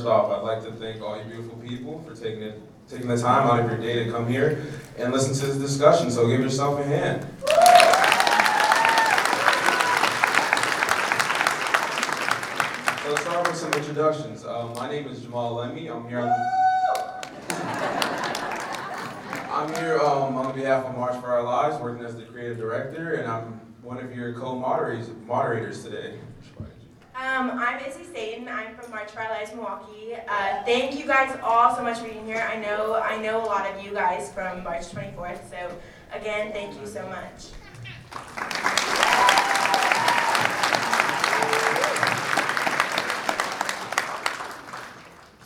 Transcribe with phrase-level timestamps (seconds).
[0.00, 2.58] first off, I'd like to thank all you beautiful people for taking it,
[2.88, 4.64] taking the time out of your day to come here
[4.96, 6.10] and listen to this discussion.
[6.10, 7.26] So give yourself a hand.
[13.02, 14.46] So let's start with some introductions.
[14.46, 15.90] Um, my name is Jammal Lemy.
[15.94, 16.32] I'm here on
[19.52, 23.14] I'm here um, on behalf of March for Our Lives, working as the creative director,
[23.14, 26.18] and I'm one of your co-moderators moderators today.
[27.40, 28.48] Um, I'm Izzy Staten.
[28.48, 30.14] I'm from March for Our Lives Milwaukee.
[30.28, 32.46] Uh, thank you guys all so much for being here.
[32.52, 35.74] I know I know a lot of you guys from March 24th, so
[36.12, 37.46] again, thank you so much.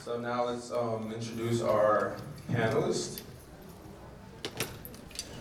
[0.05, 2.17] So now let's um, introduce our
[2.51, 3.21] panelists.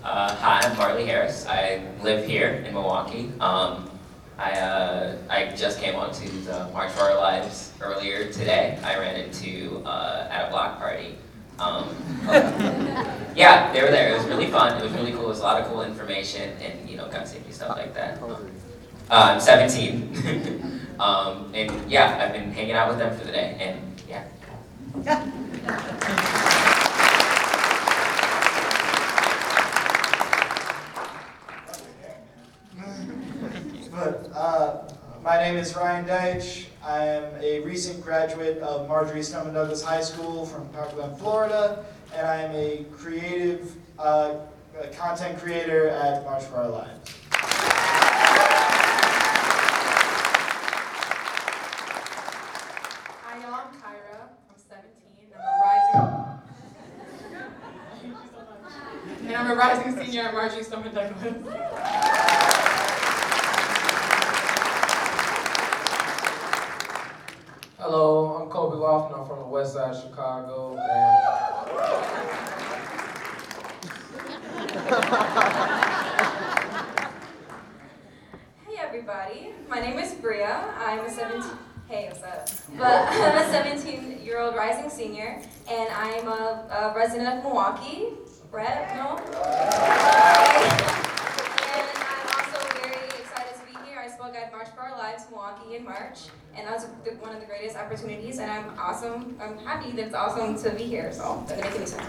[0.04, 1.48] Uh, hi, I'm Marley Harris.
[1.48, 3.32] I live here in Milwaukee.
[3.40, 3.90] Um,
[4.44, 8.78] I, uh, I just came onto the March for Our Lives earlier today.
[8.84, 11.16] I ran into uh, at a block party.
[11.60, 11.88] Um,
[13.38, 14.14] yeah, they were there.
[14.14, 14.78] It was really fun.
[14.78, 15.24] It was really cool.
[15.24, 18.22] It was a lot of cool information and you know gun safety stuff like that.
[18.22, 18.52] Um,
[19.10, 23.56] uh, I'm 17, um, and yeah, I've been hanging out with them for the day,
[23.62, 24.26] and yeah.
[33.94, 34.90] But, uh,
[35.24, 36.66] my name is Ryan Deitch.
[36.84, 42.28] I am a recent graduate of Marjory Stoneman Douglas High School from Parkland, Florida, and
[42.28, 44.36] I am a creative uh,
[44.78, 47.16] a content creator at March for Our Lives.
[53.22, 53.54] Hi, y'all.
[53.54, 54.28] I'm Tyra.
[54.50, 55.32] I'm 17.
[55.38, 56.08] I'm a rising.
[59.28, 61.34] and I'm a rising senior at Marjory Stoneman Douglas.
[67.86, 69.20] Hello, I'm Kobe Lofton.
[69.20, 70.78] I'm from the west side of Chicago.
[70.78, 71.44] And
[78.66, 80.74] Hey everybody, my name is Bria.
[80.78, 81.44] I'm a 17.
[81.90, 82.48] Hey, what's up?
[82.78, 88.10] But I'm a 17 year old rising senior, and I'm a, a resident of Milwaukee.
[88.52, 89.18] Brett, no?
[89.18, 89.26] and
[91.98, 94.00] I'm also very excited to be here.
[94.00, 96.86] I spoke at March for Our Lives Milwaukee in March, and that was
[97.20, 98.38] one of the greatest opportunities.
[98.38, 99.36] And I'm awesome.
[99.42, 101.12] I'm happy that it's awesome to be here.
[101.12, 102.08] So that make any sense.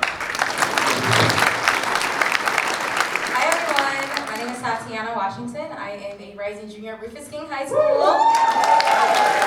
[3.33, 5.73] Hi everyone, my name is Tatiana Washington.
[5.79, 9.41] I am a rising junior at Rufus King High School.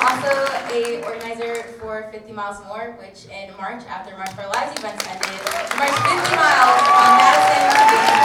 [0.00, 0.32] And I'm also
[0.72, 5.06] a organizer for 50 Miles More, which in March, after March for Our Lives event
[5.08, 5.36] ended, we
[5.76, 8.20] marched 50 miles from Madison to Dayton.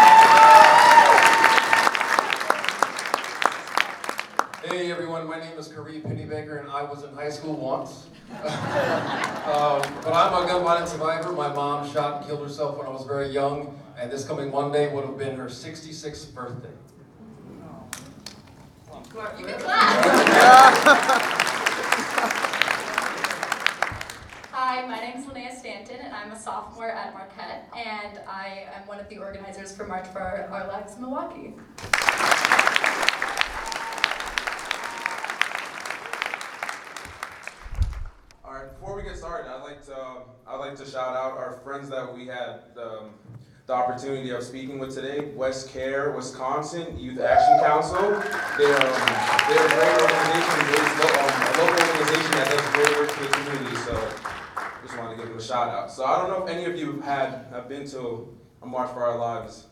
[4.72, 8.08] hey everyone, my name is Kareem Pennybaker, and I was in high school once.
[8.32, 8.42] um,
[10.02, 11.32] but I'm a gun violence survivor.
[11.34, 14.94] My mom shot and killed herself when I was very young, and this coming Monday
[14.94, 16.70] would have been her 66th birthday.
[19.40, 21.22] You can clap.
[24.76, 28.86] Hi, my name is Linnea Stanton, and I'm a sophomore at Marquette, and I am
[28.86, 31.54] one of the organizers for March for Our, Our Lives Milwaukee.
[38.44, 41.38] All right, before we get started, I'd like to um, I'd like to shout out
[41.38, 43.12] our friends that we had um,
[43.68, 45.32] the opportunity of speaking with today.
[45.36, 48.02] West Care, Wisconsin Youth Action Council.
[48.02, 49.00] They're um,
[49.48, 50.60] they're a great organization,
[51.00, 53.76] um, a local organization that does great work for the community.
[53.78, 54.35] So
[55.26, 55.92] give a shout out.
[55.92, 58.92] So I don't know if any of you have had have been to a March
[58.92, 59.66] for Our Lives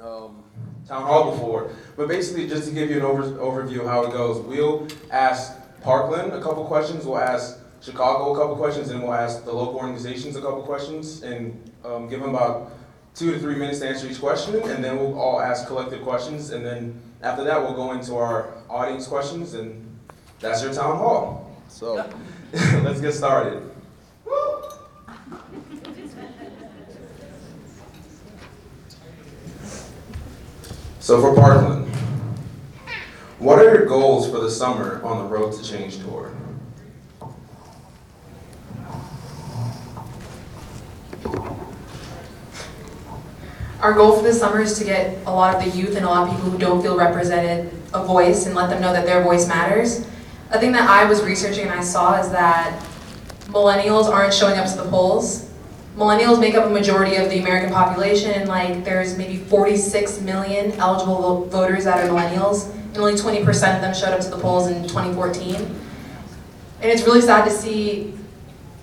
[0.00, 0.42] um,
[0.86, 4.12] town hall before, but basically just to give you an over, overview of how it
[4.12, 5.52] goes, we'll ask
[5.82, 9.76] Parkland a couple questions, we'll ask Chicago a couple questions, and we'll ask the local
[9.76, 12.72] organizations a couple questions, and um, give them about
[13.14, 16.50] two to three minutes to answer each question, and then we'll all ask collective questions,
[16.50, 19.98] and then after that, we'll go into our audience questions, and
[20.40, 21.56] that's your town hall.
[21.68, 21.94] So
[22.52, 23.71] let's get started.
[31.12, 31.94] So for Parkland,
[33.38, 36.34] what are your goals for the summer on the Road to Change tour?
[43.80, 46.08] Our goal for this summer is to get a lot of the youth and a
[46.08, 49.22] lot of people who don't feel represented a voice and let them know that their
[49.22, 50.06] voice matters.
[50.52, 52.82] A thing that I was researching and I saw is that
[53.48, 55.51] millennials aren't showing up to the polls.
[55.96, 60.72] Millennials make up a majority of the American population, and like there's maybe 46 million
[60.72, 64.68] eligible voters that are millennials, and only 20% of them showed up to the polls
[64.68, 65.54] in 2014.
[65.56, 68.14] And it's really sad to see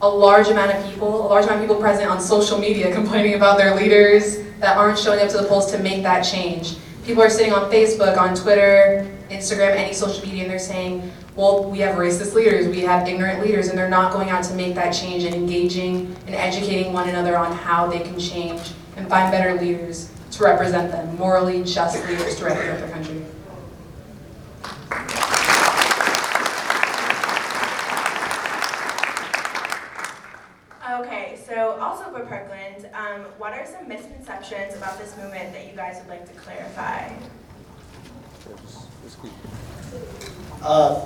[0.01, 3.33] a large amount of people, a large amount of people present on social media complaining
[3.33, 6.77] about their leaders that aren't showing up to the polls to make that change.
[7.05, 11.63] People are sitting on Facebook, on Twitter, Instagram, any social media, and they're saying, well,
[11.63, 14.75] we have racist leaders, we have ignorant leaders, and they're not going out to make
[14.75, 19.31] that change and engaging and educating one another on how they can change and find
[19.31, 23.23] better leaders to represent them, morally just leaders to represent their country.
[30.91, 35.73] Okay, so also for Parkland, um, what are some misconceptions about this movement that you
[35.75, 37.09] guys would like to clarify?
[40.63, 41.01] Uh,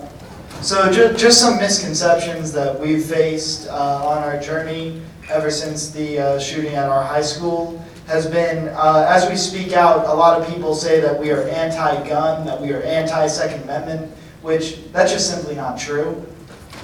[0.61, 3.73] So ju- just some misconceptions that we've faced uh,
[4.07, 9.05] on our journey ever since the uh, shooting at our high school has been, uh,
[9.09, 12.71] as we speak out, a lot of people say that we are anti-gun, that we
[12.71, 14.09] are anti-Second Amendment,
[14.41, 16.23] which that's just simply not true.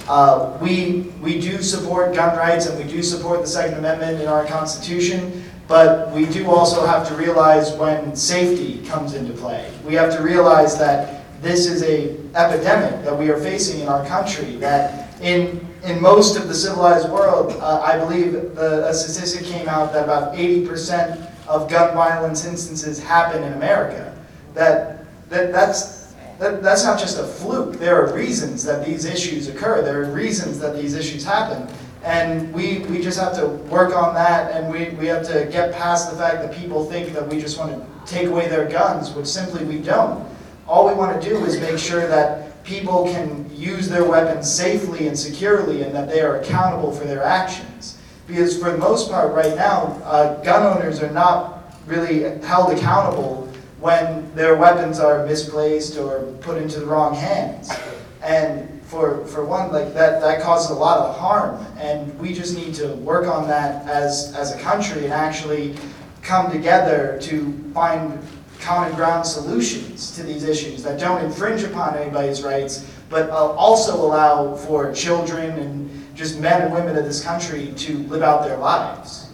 [0.10, 4.28] Uh, We, we do support gun rights and we do support the Second Amendment in
[4.28, 9.72] our Constitution, but we do also have to realize when safety comes into play.
[9.86, 14.04] We have to realize that this is a epidemic that we are facing in our
[14.08, 19.46] country, that in, in most of the civilized world, uh, I believe the, a statistic
[19.46, 24.18] came out that about 80% of gun violence instances happen in America.
[24.56, 27.78] That, that, that's, that, that's not just a fluke.
[27.78, 29.84] There are reasons that these issues occur.
[29.84, 31.72] There are reasons that these issues happen.
[32.04, 35.74] And we, we just have to work on that and we, we have to get
[35.74, 39.12] past the fact that people think that we just want to take away their guns,
[39.12, 40.26] which simply we don't.
[40.68, 45.08] All we want to do is make sure that people can use their weapons safely
[45.08, 47.98] and securely and that they are accountable for their actions.
[48.28, 53.52] Because for the most part, right now, uh, gun owners are not really held accountable
[53.80, 57.72] when their weapons are misplaced or put into the wrong hands.
[58.22, 61.66] And for, for one, like that, that causes a lot of harm.
[61.78, 65.76] And we just need to work on that as, as a country and actually
[66.22, 68.20] come together to find
[68.60, 73.96] common ground solutions to these issues that don't infringe upon anybody's rights, but uh, also
[73.96, 78.58] allow for children and just men and women of this country to live out their
[78.58, 79.28] lives.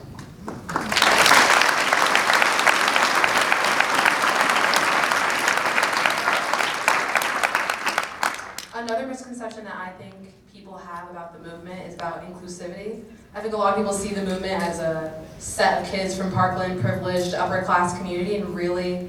[8.75, 10.13] Another misconception that I think
[10.53, 13.03] people have about the movement is about inclusivity.
[13.33, 16.31] I think a lot of people see the movement as a set of kids from
[16.31, 19.07] Parkland, privileged, upper class community, and really,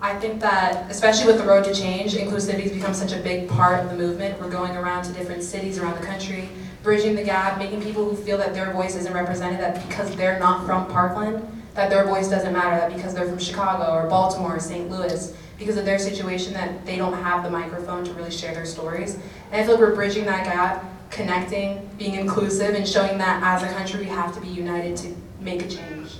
[0.00, 3.48] I think that, especially with the road to change, inclusivity has become such a big
[3.48, 4.40] part of the movement.
[4.40, 6.48] We're going around to different cities around the country,
[6.84, 10.38] bridging the gap, making people who feel that their voice isn't represented, that because they're
[10.38, 14.54] not from Parkland, that their voice doesn't matter, that because they're from Chicago or Baltimore
[14.54, 14.88] or St.
[14.88, 18.64] Louis, because of their situation, that they don't have the microphone to really share their
[18.64, 19.18] stories.
[19.50, 23.62] And I feel like we're bridging that gap, connecting, being inclusive, and showing that as
[23.62, 26.12] a country we have to be united to make a change.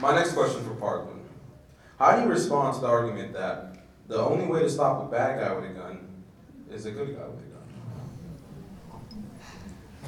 [0.00, 1.20] My next question for Parkland.
[1.98, 3.76] How do you respond to the argument that
[4.08, 6.08] the only way to stop a bad guy with a gun
[6.72, 7.42] is a good guy with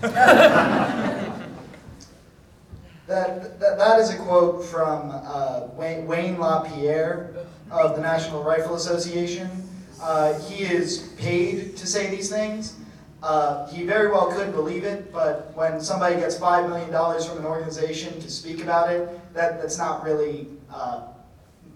[0.02, 1.38] a gun?
[3.08, 7.34] That, that, that is a quote from uh, Wayne, Wayne LaPierre
[7.70, 9.50] of the National Rifle Association.
[10.00, 12.76] Uh, he is paid to say these things.
[13.22, 16.90] Uh, he very well could believe it, but when somebody gets $5 million
[17.22, 21.02] from an organization to speak about it, that, that's not really uh,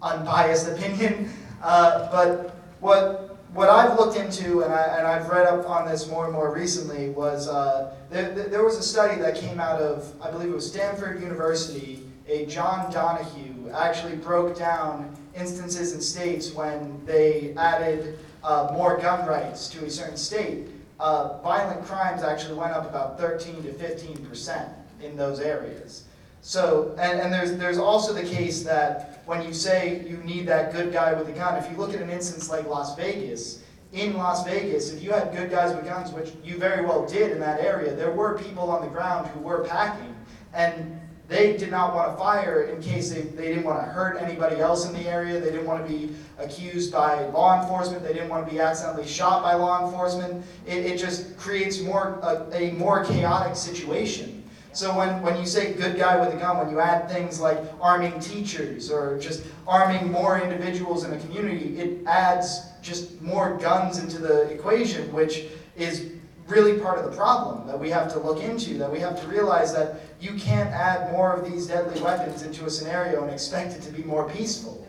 [0.01, 1.31] unbiased opinion.
[1.61, 3.26] Uh, but what,
[3.57, 6.53] what I've looked into, and, I, and I've read up on this more and more
[6.53, 10.49] recently, was uh, there, there there was a study that came out of, I believe
[10.49, 12.03] it was Stanford University.
[12.27, 19.27] A John Donohue actually broke down instances in states when they added uh, more gun
[19.27, 20.67] rights to a certain state.
[20.99, 24.69] Uh, violent crimes actually went up about 13 to 15 percent
[25.01, 26.03] in those areas.
[26.41, 30.71] So, and, and there's, there's also the case that when you say you need that
[30.71, 33.63] good guy with a gun, if you look at an instance like Las Vegas,
[33.93, 37.31] in Las Vegas, if you had good guys with guns, which you very well did
[37.31, 40.15] in that area, there were people on the ground who were packing,
[40.53, 44.21] and they did not want to fire in case they, they didn't want to hurt
[44.21, 48.13] anybody else in the area, they didn't want to be accused by law enforcement, they
[48.13, 50.45] didn't want to be accidentally shot by law enforcement.
[50.65, 54.36] It, it just creates more, a, a more chaotic situation.
[54.77, 57.57] So when, when you say good guy with a gun, when you add things like
[57.81, 63.97] arming teachers or just arming more individuals in a community, it adds just more guns
[63.97, 66.11] into the equation, which is
[66.47, 69.27] really part of the problem that we have to look into, that we have to
[69.27, 73.73] realize that you can't add more of these deadly weapons into a scenario and expect
[73.73, 74.87] it to be more peaceful.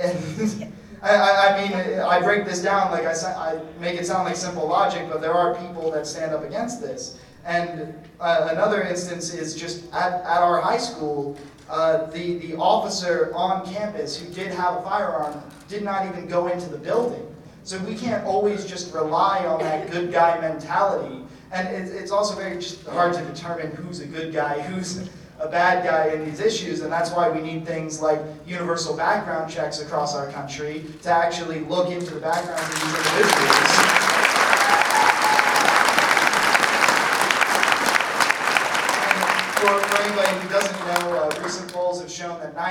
[0.00, 4.36] And I, I, mean, I break this down like I, I make it sound like
[4.36, 7.18] simple logic, but there are people that stand up against this.
[7.44, 11.36] And uh, another instance is just at, at our high school,
[11.68, 16.48] uh, the, the officer on campus who did have a firearm did not even go
[16.48, 17.26] into the building.
[17.64, 21.24] So we can't always just rely on that good guy mentality.
[21.52, 25.08] And it's, it's also very just hard to determine who's a good guy, who's
[25.38, 26.80] a bad guy in these issues.
[26.80, 31.60] And that's why we need things like universal background checks across our country to actually
[31.60, 34.01] look into the backgrounds of these individuals.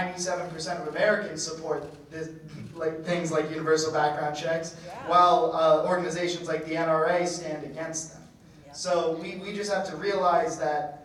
[0.02, 2.30] 97% of Americans support this,
[2.74, 8.24] like things like universal background checks, while uh, organizations like the NRA stand against them.
[8.74, 10.98] So we, we just have to realize that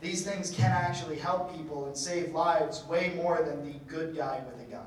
[0.00, 4.42] these things can actually help people and save lives way more than the good guy
[4.46, 4.86] with a gun.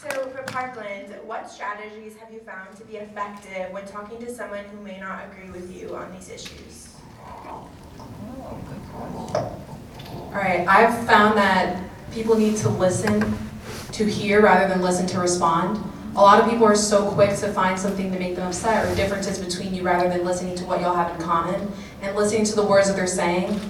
[0.00, 4.64] So for Parkland, what strategies have you found to be effective when talking to someone
[4.64, 6.96] who may not agree with you on these issues?
[7.46, 7.70] All
[10.32, 13.38] right, I've found that people need to listen
[13.92, 15.78] to hear rather than listen to respond.
[16.16, 18.92] A lot of people are so quick to find something to make them upset or
[18.96, 21.70] differences between you rather than listening to what y'all have in common
[22.02, 23.60] and listening to the words that they're saying,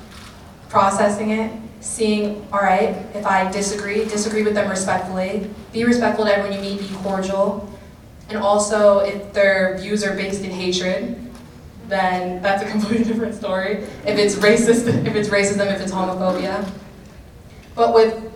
[0.71, 6.37] processing it, seeing, all right, if I disagree, disagree with them respectfully, be respectful to
[6.37, 7.69] everyone you meet, be cordial.
[8.29, 11.19] And also, if their views are based in hatred,
[11.89, 13.85] then that's a completely different story.
[14.07, 16.69] If it's racist, if it's racism, if it's homophobia.
[17.75, 18.31] But with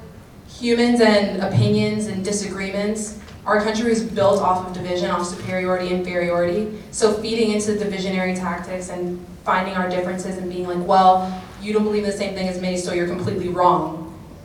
[0.49, 6.79] humans and opinions and disagreements, our country is built off of division, off superiority, inferiority.
[6.91, 11.85] So feeding into divisionary tactics and finding our differences and being like, well, you don't
[11.85, 14.01] believe the same thing as me, so you're completely wrong.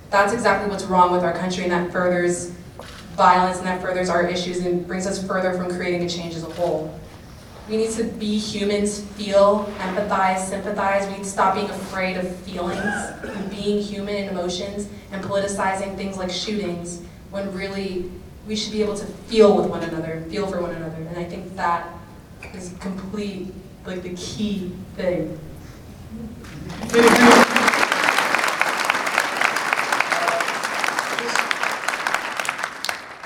[0.10, 2.52] That's exactly what's wrong with our country, and that furthers
[3.16, 6.44] violence and that furthers our issues and brings us further from creating a change as
[6.44, 6.98] a whole.
[7.68, 11.06] We need to be humans, feel, empathize, sympathize.
[11.08, 12.80] We need to stop being afraid of feelings,
[13.24, 18.10] and being human in emotions, and politicizing things like shootings when really
[18.48, 20.96] we should be able to feel with one another, feel for one another.
[20.96, 21.88] And I think that
[22.56, 23.54] is complete,
[23.86, 25.38] like the key thing.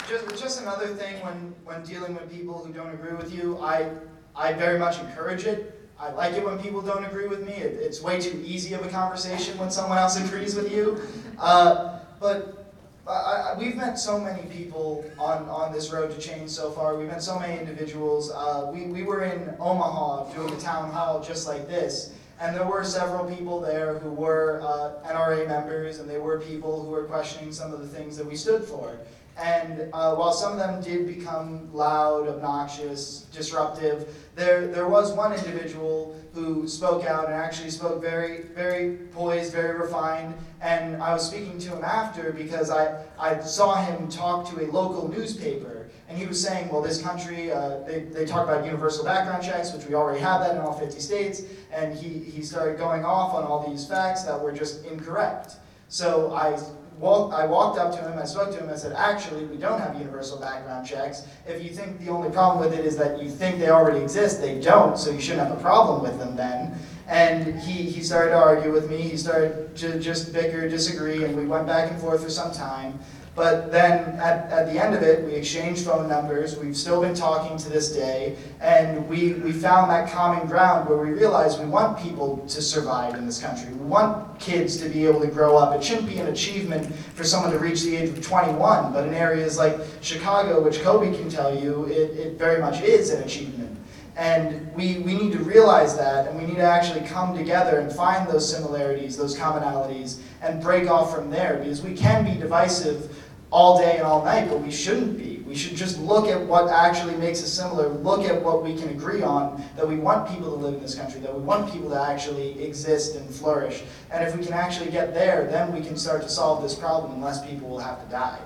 [0.08, 3.90] Just, just another thing when, when dealing with people who don't agree with you, I,
[4.36, 5.80] I very much encourage it.
[6.00, 7.54] I like it when people don't agree with me.
[7.54, 11.00] It, it's way too easy of a conversation when someone else agrees with you.
[11.40, 12.64] Uh, but
[13.08, 16.96] I, I, we've met so many people on, on this road to change so far.
[16.96, 18.32] We've met so many individuals.
[18.32, 22.14] Uh, we, we were in Omaha doing a town hall just like this.
[22.40, 26.82] And there were several people there who were uh, NRA members, and they were people
[26.82, 28.98] who were questioning some of the things that we stood for.
[29.38, 35.34] And uh, while some of them did become loud, obnoxious, disruptive, there, there was one
[35.34, 40.36] individual who spoke out and actually spoke very, very poised, very refined.
[40.62, 44.68] And I was speaking to him after because I, I saw him talk to a
[44.72, 45.83] local newspaper.
[46.14, 49.74] And he was saying, well, this country, uh, they, they talk about universal background checks,
[49.74, 51.42] which we already have that in all 50 states.
[51.72, 55.56] And he, he started going off on all these facts that were just incorrect.
[55.90, 56.60] So I
[57.00, 59.80] walked, I walked up to him, I spoke to him, I said, actually, we don't
[59.80, 61.26] have universal background checks.
[61.48, 64.40] If you think the only problem with it is that you think they already exist,
[64.40, 66.78] they don't, so you shouldn't have a problem with them then.
[67.08, 71.36] And he, he started to argue with me, he started to just bicker, disagree, and
[71.36, 73.00] we went back and forth for some time.
[73.36, 76.56] But then at, at the end of it, we exchanged phone numbers.
[76.58, 78.36] We've still been talking to this day.
[78.62, 83.16] And we, we found that common ground where we realized we want people to survive
[83.16, 83.74] in this country.
[83.74, 85.76] We want kids to be able to grow up.
[85.76, 88.94] It shouldn't be an achievement for someone to reach the age of 21.
[88.94, 93.10] But in areas like Chicago, which Kobe can tell you, it, it very much is
[93.10, 93.80] an achievement.
[94.16, 97.92] And we, we need to realize that, and we need to actually come together and
[97.92, 101.58] find those similarities, those commonalities, and break off from there.
[101.58, 103.23] Because we can be divisive
[103.54, 105.38] all day and all night, but we shouldn't be.
[105.46, 108.90] We should just look at what actually makes us similar, look at what we can
[108.90, 111.88] agree on, that we want people to live in this country, that we want people
[111.92, 113.84] to actually exist and flourish.
[114.10, 117.12] And if we can actually get there, then we can start to solve this problem,
[117.12, 118.40] and less people will have to die.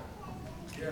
[0.78, 0.90] Yeah.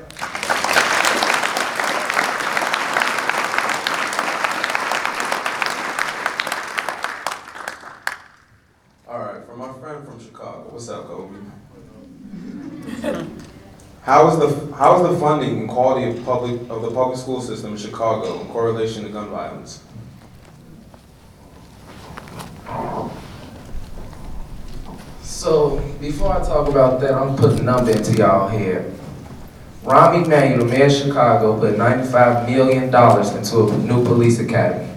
[9.06, 10.70] All right, from my friend from Chicago.
[10.70, 11.36] What's up, Kobe?
[14.06, 17.40] How is the how is the funding and quality of public of the public school
[17.40, 19.82] system in Chicago in correlation to gun violence?
[25.22, 28.92] So before I talk about that, I'm putting a number into y'all here.
[29.82, 34.88] Rahm Emanuel, the mayor of Chicago, put ninety-five million dollars into a new police academy.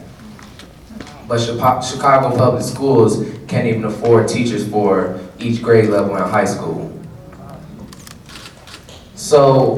[1.27, 6.98] But Chicago Public Schools can't even afford teachers for each grade level in high school.
[9.29, 9.77] So,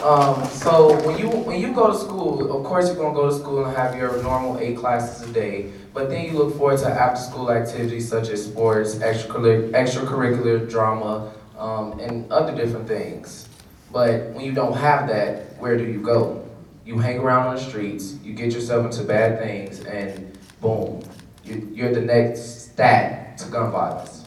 [0.00, 3.34] um, so when you when you go to school, of course you're gonna go to
[3.34, 5.72] school and have your normal eight classes a day.
[5.92, 11.98] But then you look forward to after-school activities such as sports, extracurricular, extracurricular drama, um,
[11.98, 13.48] and other different things.
[13.92, 16.48] But when you don't have that, where do you go?
[16.84, 21.02] You hang around on the streets, you get yourself into bad things, and boom,
[21.42, 24.24] you, you're the next stat to gun violence.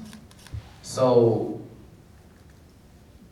[0.82, 1.60] So,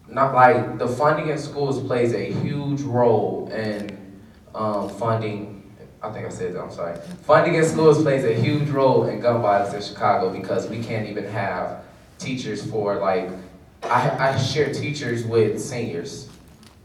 [0.10, 3.98] not like the funding in schools plays a huge role in
[4.56, 5.76] um, funding.
[6.02, 6.62] I think I said that.
[6.62, 6.98] I'm sorry.
[7.24, 11.08] Funding in schools plays a huge role in gun violence in Chicago because we can't
[11.08, 11.84] even have
[12.18, 13.30] teachers for like.
[13.84, 16.30] I, I share teachers with seniors.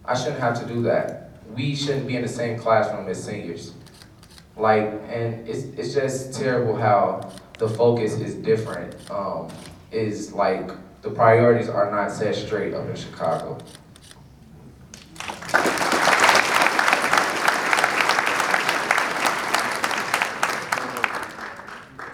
[0.04, 1.30] I shouldn't have to do that.
[1.54, 3.72] We shouldn't be in the same classroom as seniors.
[4.56, 8.94] Like, and it's it's just terrible how the focus is different.
[9.10, 9.48] Um,
[9.92, 10.70] is like
[11.02, 13.58] the priorities are not set straight up in Chicago.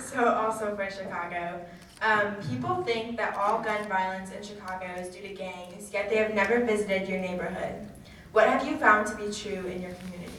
[0.01, 1.65] So also for Chicago,
[2.01, 6.17] um, people think that all gun violence in Chicago is due to gangs, yet they
[6.17, 7.87] have never visited your neighborhood.
[8.33, 10.33] What have you found to be true in your community?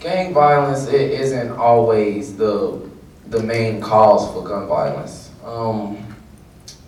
[0.00, 2.88] Gang violence it isn't always the
[3.26, 5.30] the main cause for gun violence.
[5.44, 6.07] Um,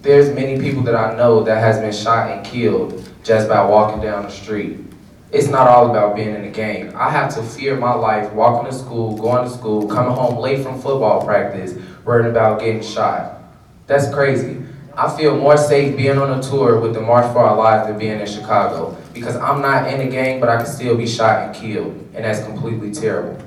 [0.02, 4.00] there's many people that I know that has been shot and killed just by walking
[4.00, 4.78] down the street.
[5.30, 6.94] It's not all about being in a gang.
[6.94, 10.62] I have to fear my life walking to school, going to school, coming home late
[10.62, 13.42] from football practice, worrying about getting shot.
[13.86, 14.62] That's crazy.
[14.96, 17.98] I feel more safe being on a tour with the March for Our Lives than
[17.98, 21.46] being in Chicago because I'm not in a gang, but I can still be shot
[21.46, 23.38] and killed, and that's completely terrible.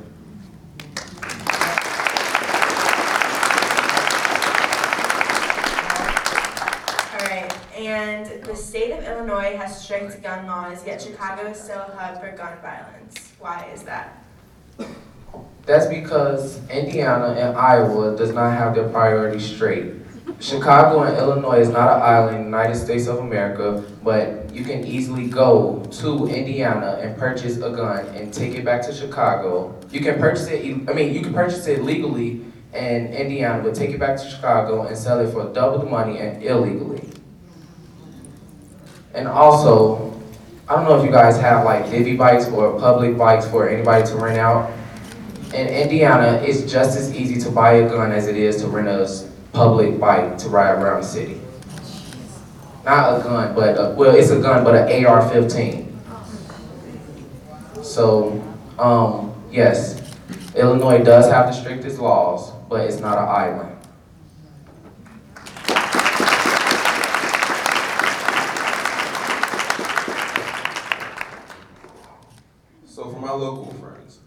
[9.54, 13.34] Of has strict gun laws, yet Chicago is still a hub for gun violence.
[13.40, 14.24] Why is that?
[15.66, 19.94] That's because Indiana and Iowa does not have their priorities straight.
[20.40, 24.64] Chicago and Illinois is not an island in the United States of America, but you
[24.64, 29.74] can easily go to Indiana and purchase a gun and take it back to Chicago.
[29.92, 32.42] You can purchase it, I mean, you can purchase it legally
[32.74, 36.18] in Indiana, but take it back to Chicago and sell it for double the money
[36.18, 37.03] and illegally.
[39.14, 40.20] And also,
[40.68, 44.08] I don't know if you guys have like Divvy bikes or public bikes for anybody
[44.08, 44.72] to rent out.
[45.54, 48.88] In Indiana, it's just as easy to buy a gun as it is to rent
[48.88, 51.40] a public bike to ride around the city.
[52.84, 55.92] Not a gun, but, a, well, it's a gun, but an AR-15.
[57.84, 58.42] So,
[58.80, 60.02] um, yes,
[60.56, 63.74] Illinois does have the strictest laws, but it's not an island.
[72.94, 74.20] So for my local friends,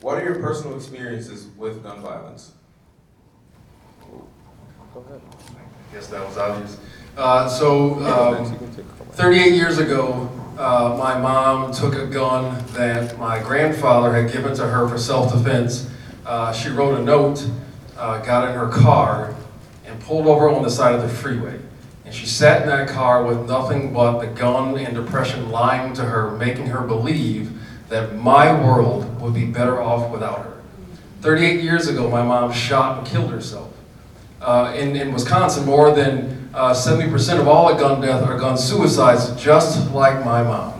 [0.00, 2.52] what are your personal experiences with gun violence?
[5.92, 6.78] Guess that was obvious.
[7.16, 8.58] Uh, so, um,
[9.12, 14.66] 38 years ago, uh, my mom took a gun that my grandfather had given to
[14.66, 15.90] her for self-defense.
[16.24, 17.46] Uh, she wrote a note,
[17.98, 19.34] uh, got in her car,
[19.84, 21.58] and pulled over on the side of the freeway.
[22.06, 26.04] And she sat in that car with nothing but the gun and depression lying to
[26.04, 27.57] her, making her believe
[27.88, 30.60] that my world would be better off without her.
[31.20, 33.74] 38 years ago, my mom shot and killed herself.
[34.40, 39.30] Uh, in, in Wisconsin, more than uh, 70% of all gun deaths are gun suicides,
[39.40, 40.74] just like my mom.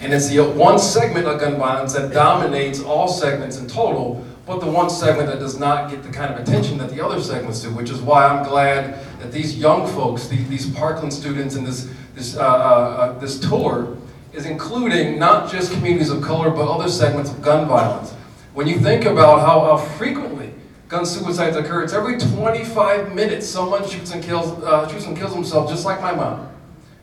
[0.00, 4.60] And it's the one segment of gun violence that dominates all segments in total, but
[4.60, 7.60] the one segment that does not get the kind of attention that the other segments
[7.60, 11.66] do, which is why I'm glad that these young folks, these, these Parkland students, and
[11.66, 13.96] this, this, uh, uh, uh, this tour
[14.38, 18.12] is including not just communities of color, but other segments of gun violence.
[18.54, 20.54] When you think about how, how frequently
[20.86, 25.34] gun suicides occur, it's every 25 minutes someone shoots and kills, uh, shoots and kills
[25.34, 26.48] himself, just like my mom.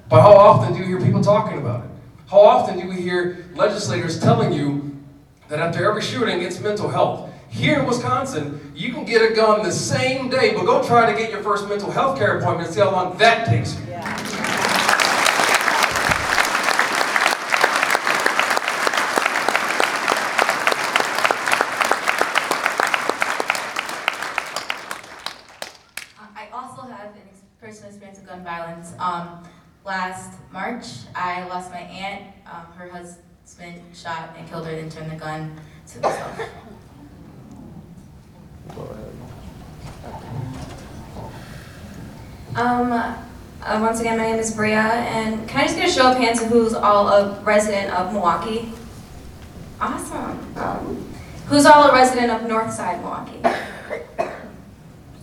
[0.10, 1.91] But how often do you hear people talking about it?
[2.32, 4.95] How often do we hear legislators telling you
[5.50, 7.30] that after every shooting, it's mental health?
[7.50, 11.17] Here in Wisconsin, you can get a gun the same day, but go try to
[11.17, 13.86] get your first mental health care appointment and see how long that takes you.
[26.56, 28.93] also have an ex- personal experience with gun violence.
[29.00, 29.43] Um,
[29.84, 30.86] last March,
[31.36, 32.24] I lost my aunt.
[32.48, 36.41] Um, her husband shot and killed her, then turned the gun to himself.
[42.56, 43.17] Um, uh,
[43.82, 46.41] once again, my name is Bria, and can I just get a show of hands
[46.41, 48.71] of who's all a resident of Milwaukee?
[49.82, 50.56] Awesome.
[50.56, 51.13] Um,
[51.48, 53.41] who's all a resident of Northside Milwaukee?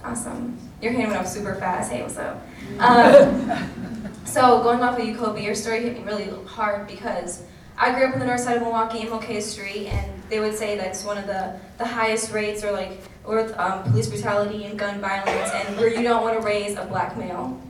[0.04, 0.58] Awesome.
[0.82, 1.92] Your hand went up super fast.
[1.92, 2.44] Hey, what's up?
[2.80, 4.01] Um,
[4.32, 7.42] so going off of you, Kobe, your story hit me really hard because
[7.76, 10.74] I grew up on the north side of Milwaukee, MLK Street, and they would say
[10.74, 15.00] that's one of the, the highest rates or like with um, police brutality and gun
[15.02, 17.60] violence, and where you don't want to raise a black male,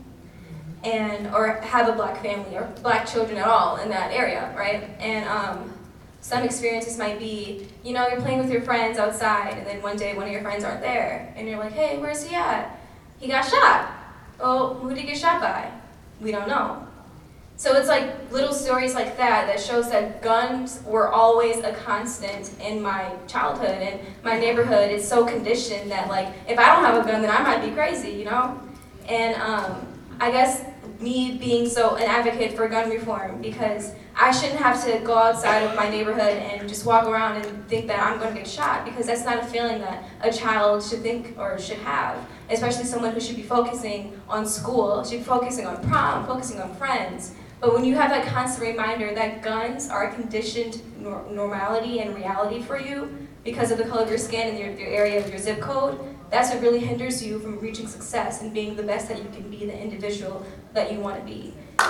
[0.85, 4.85] and or have a black family or black children at all in that area, right?
[5.01, 5.73] And um,
[6.21, 9.97] some experiences might be, you know, you're playing with your friends outside, and then one
[9.97, 12.79] day one of your friends aren't there, and you're like, hey, where's he at?
[13.19, 13.93] He got shot.
[14.39, 15.71] Oh, who did he get shot by?
[16.23, 16.87] We don't know.
[17.57, 22.51] So it's like little stories like that that shows that guns were always a constant
[22.61, 27.05] in my childhood and my neighborhood is so conditioned that like if I don't have
[27.05, 28.61] a gun then I might be crazy, you know?
[29.09, 29.87] And um,
[30.19, 30.65] I guess
[31.03, 35.61] me being so an advocate for gun reform because I shouldn't have to go outside
[35.61, 38.85] of my neighborhood and just walk around and think that I'm going to get shot
[38.85, 42.17] because that's not a feeling that a child should think or should have,
[42.51, 46.75] especially someone who should be focusing on school, should be focusing on prom, focusing on
[46.77, 47.35] friends.
[47.61, 52.15] But when you have that constant reminder that guns are a conditioned nor- normality and
[52.15, 55.29] reality for you because of the color of your skin and your, your area of
[55.29, 55.99] your zip code,
[56.33, 59.51] that's what really hinders you from reaching success and being the best that you can
[59.51, 61.53] be, the individual that you want to be.
[61.79, 61.87] Um,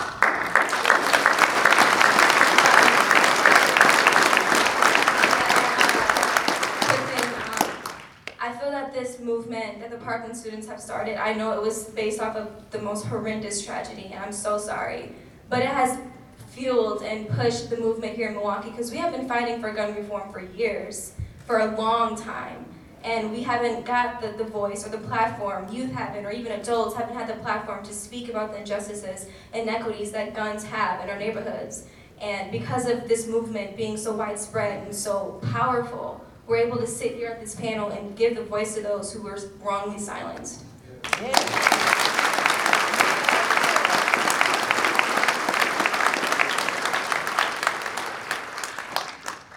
[8.41, 11.85] I feel that this movement that the Parkland students have started, I know it was
[11.91, 15.13] based off of the most horrendous tragedy, and I'm so sorry,
[15.49, 16.01] but it has
[16.49, 19.95] fueled and pushed the movement here in Milwaukee because we have been fighting for gun
[19.95, 21.13] reform for years,
[21.47, 22.72] for a long time.
[23.05, 26.95] And we haven't got the, the voice or the platform, youth haven't, or even adults
[26.95, 31.11] haven't had the platform to speak about the injustices and inequities that guns have in
[31.11, 31.87] our neighborhoods.
[32.21, 37.17] And because of this movement being so widespread and so powerful, we're able to sit
[37.17, 40.63] here at this panel and give the voice to those who were wrongly silenced.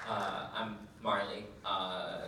[0.08, 1.46] Uh, I'm Marley.
[1.64, 2.22] Uh,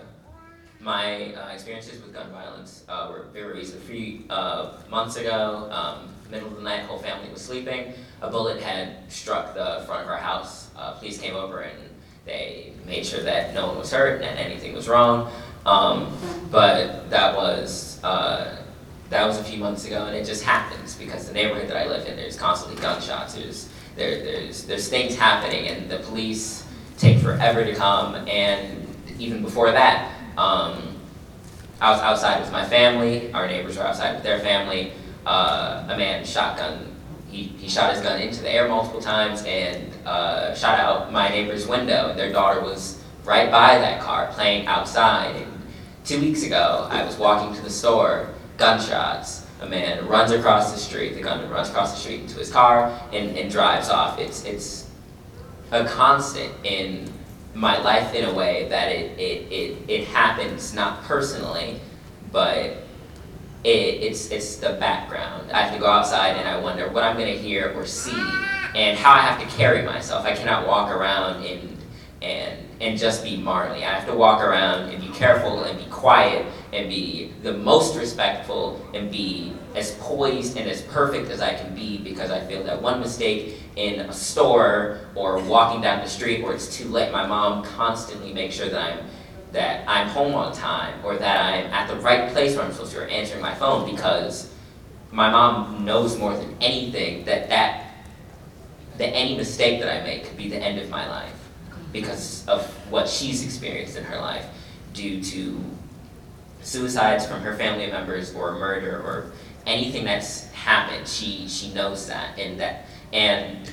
[0.87, 3.83] my uh, experiences with gun violence uh, were very recent.
[3.83, 7.93] A few uh, months ago, um, middle of the night, whole family was sleeping.
[8.21, 10.71] A bullet had struck the front of our house.
[10.77, 11.77] Uh, police came over and
[12.25, 15.29] they made sure that no one was hurt and anything was wrong.
[15.65, 16.17] Um,
[16.49, 18.55] but that was uh,
[19.09, 21.87] that was a few months ago, and it just happens because the neighborhood that I
[21.87, 23.33] live in, there's constantly gunshots.
[23.33, 26.65] There's there, there's there's things happening, and the police
[26.97, 28.15] take forever to come.
[28.27, 28.85] And
[29.19, 30.95] even before that, um,
[31.81, 33.31] I was outside with my family.
[33.33, 34.93] Our neighbors were outside with their family.
[35.25, 36.95] Uh, a man shotgun.
[37.27, 41.27] He, he shot his gun into the air multiple times and uh, shot out my
[41.29, 42.13] neighbor's window.
[42.15, 45.35] Their daughter was right by that car playing outside.
[45.35, 45.61] And
[46.05, 49.45] two weeks ago, I was walking to the store, gunshots.
[49.59, 51.15] A man runs across the street.
[51.15, 54.19] The gunman runs across the street into his car and, and drives off.
[54.19, 54.87] It's it's
[55.71, 57.11] a constant in
[57.57, 61.79] my life in a way that it, it, it, it happens not personally,
[62.31, 62.83] but
[63.63, 65.51] it, it's, it's the background.
[65.51, 68.21] I have to go outside and I wonder what I'm going to hear or see
[68.75, 70.23] and how I have to carry myself.
[70.23, 71.77] I cannot walk around and,
[72.21, 73.83] and, and just be Marley.
[73.83, 77.97] I have to walk around and be careful and be quiet and be the most
[77.97, 82.63] respectful and be as poised and as perfect as I can be because I feel
[82.63, 87.11] that one mistake in a store or walking down the street where it's too late,
[87.11, 89.05] my mom constantly makes sure that I'm
[89.53, 92.91] that I'm home on time or that I'm at the right place where I'm supposed
[92.91, 94.51] to or answering my phone because
[95.11, 97.85] my mom knows more than anything that that
[98.97, 101.33] that any mistake that I make could be the end of my life
[101.93, 104.45] because of what she's experienced in her life
[104.93, 105.61] due to
[106.61, 109.31] suicides from her family members or murder or
[109.67, 113.69] anything that's happened she she knows that and that and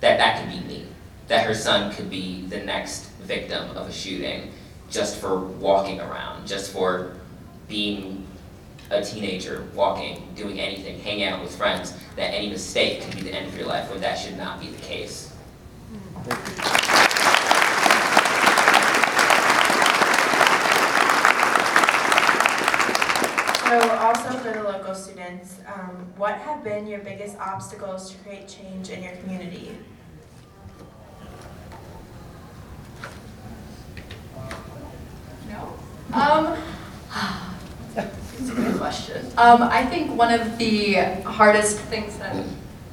[0.00, 0.86] that that could be me.
[1.28, 4.52] That her son could be the next victim of a shooting
[4.90, 7.16] just for walking around just for
[7.68, 8.26] being
[8.90, 13.34] a teenager walking doing anything hanging out with friends that any mistake could be the
[13.34, 15.30] end of your life when that should not be the case.
[23.68, 28.48] So also for the local students, um, what have been your biggest obstacles to create
[28.48, 29.76] change in your community?
[35.48, 35.74] No.
[36.12, 36.58] Um,
[37.94, 39.24] that's a good question.
[39.36, 42.34] Um, I think one of the hardest things that,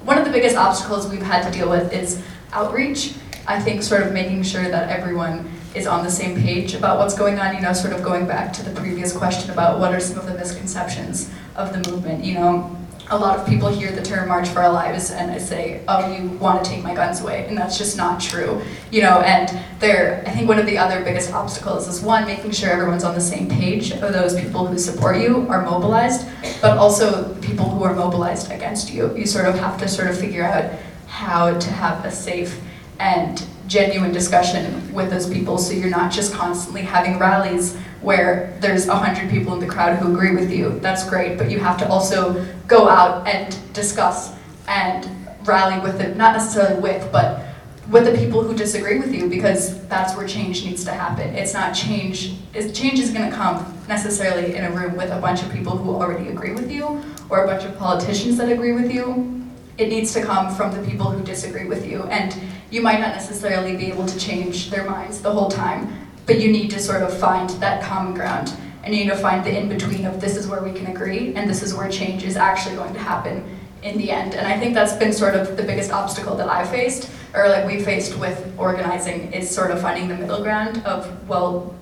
[0.04, 3.16] one of the biggest obstacles we've had to deal with is outreach.
[3.48, 7.16] I think sort of making sure that everyone is on the same page about what's
[7.16, 10.00] going on, you know, sort of going back to the previous question about what are
[10.00, 12.76] some of the misconceptions of the movement, you know.
[13.12, 16.12] A lot of people hear the term March for Our Lives and I say, oh,
[16.12, 19.62] you want to take my guns away, and that's just not true, you know, and
[19.80, 23.14] there, I think one of the other biggest obstacles is one, making sure everyone's on
[23.14, 26.26] the same page of those people who support you are mobilized,
[26.64, 29.16] but also people who are mobilized against you.
[29.16, 30.72] You sort of have to sort of figure out
[31.06, 32.60] how to have a safe
[33.00, 38.86] and genuine discussion with those people so you're not just constantly having rallies where there's
[38.86, 40.80] 100 people in the crowd who agree with you.
[40.80, 44.36] That's great, but you have to also go out and discuss
[44.67, 45.10] and
[45.47, 47.45] rally with it, not necessarily with, but
[47.89, 51.30] with the people who disagree with you because that's where change needs to happen.
[51.36, 55.19] It's not change, it's, change is going to come necessarily in a room with a
[55.19, 58.71] bunch of people who already agree with you or a bunch of politicians that agree
[58.71, 59.45] with you.
[59.78, 62.04] It needs to come from the people who disagree with you.
[62.04, 62.36] And
[62.72, 66.52] you might not necessarily be able to change their minds the whole time, but you
[66.52, 68.54] need to sort of find that common ground.
[68.84, 71.34] And you need to find the in between of this is where we can agree
[71.36, 73.44] and this is where change is actually going to happen
[73.84, 74.34] in the end.
[74.34, 77.66] And I think that's been sort of the biggest obstacle that I faced, or like
[77.68, 81.74] we faced with organizing, is sort of finding the middle ground of, well,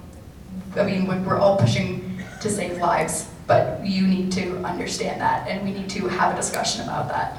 [0.76, 5.48] I mean, we- we're all pushing to save lives, but you need to understand that,
[5.48, 7.38] and we need to have a discussion about that.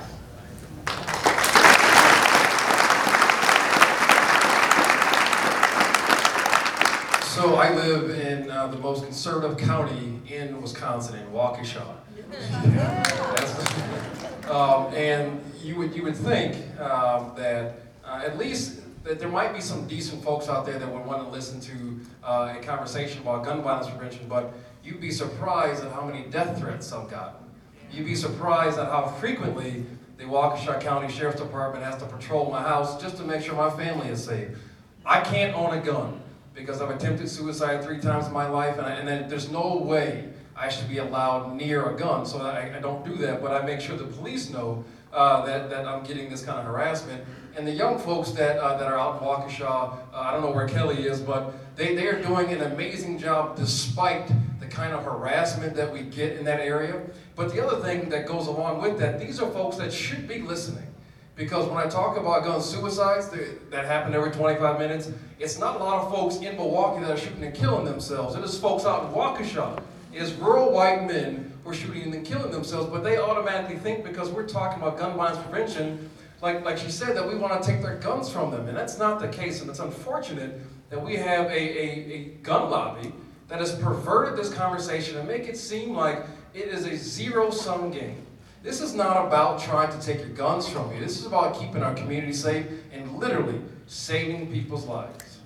[7.34, 11.84] So I live in uh, the most conservative county in Wisconsin, in Waukesha.
[12.30, 19.28] That's- um, and you would you would think um, that uh, at least that there
[19.28, 22.62] might be some decent folks out there that would want to listen to uh, a
[22.62, 27.10] conversation about gun violence prevention, but you'd be surprised at how many death threats I've
[27.10, 27.44] gotten.
[27.90, 29.84] You'd be surprised at how frequently
[30.18, 33.70] the Waukesha County Sheriff's Department has to patrol my house just to make sure my
[33.70, 34.56] family is safe.
[35.04, 36.20] I can't own a gun
[36.54, 39.76] because I've attempted suicide three times in my life, and, I, and then there's no
[39.76, 43.42] way I should be allowed near a gun, so I, I don't do that.
[43.42, 46.64] But I make sure the police know uh, that, that I'm getting this kind of
[46.64, 47.24] harassment.
[47.56, 50.50] And the young folks that, uh, that are out in Waukesha, uh, I don't know
[50.50, 55.04] where Kelly is, but they, they are doing an amazing job despite the kind of
[55.04, 57.00] harassment that we get in that area.
[57.36, 60.40] But the other thing that goes along with that, these are folks that should be
[60.40, 60.93] listening.
[61.36, 63.28] Because when I talk about gun suicides
[63.70, 67.16] that, happen every 25 minutes, it's not a lot of folks in Milwaukee that are
[67.16, 68.36] shooting and killing themselves.
[68.36, 69.82] It is folks out in Waukesha.
[70.12, 74.04] It is rural white men who are shooting and killing themselves, but they automatically think
[74.04, 76.08] because we're talking about gun violence prevention,
[76.40, 78.68] like, like she said, that we want to take their guns from them.
[78.68, 82.70] And that's not the case, and it's unfortunate that we have a, a, a gun
[82.70, 83.12] lobby
[83.48, 88.23] that has perverted this conversation and make it seem like it is a zero-sum game.
[88.64, 90.98] This is not about trying to take your guns from you.
[90.98, 95.36] This is about keeping our community safe and literally saving people's lives.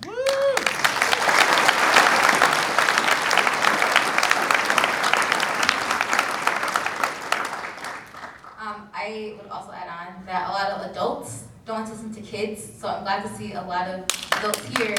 [8.57, 12.71] Um, I would also add on that a lot of adults don't listen to kids,
[12.79, 14.05] so I'm glad to see a lot of
[14.37, 14.95] adults here.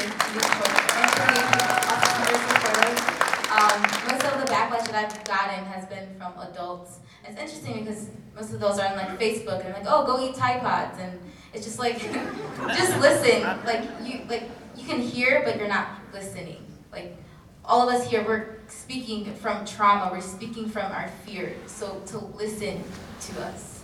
[3.51, 6.99] Um, most of the backlash that I've gotten has been from adults.
[7.27, 10.35] It's interesting because most of those are on like Facebook and like, oh, go eat
[10.35, 11.19] Tide Pods, and
[11.53, 11.99] it's just like,
[12.67, 13.43] just listen.
[13.65, 16.65] Like you, like you can hear, but you're not listening.
[16.91, 17.15] Like
[17.63, 20.11] all of us here, we're speaking from trauma.
[20.11, 21.55] We're speaking from our fear.
[21.67, 22.83] So to listen
[23.21, 23.83] to us.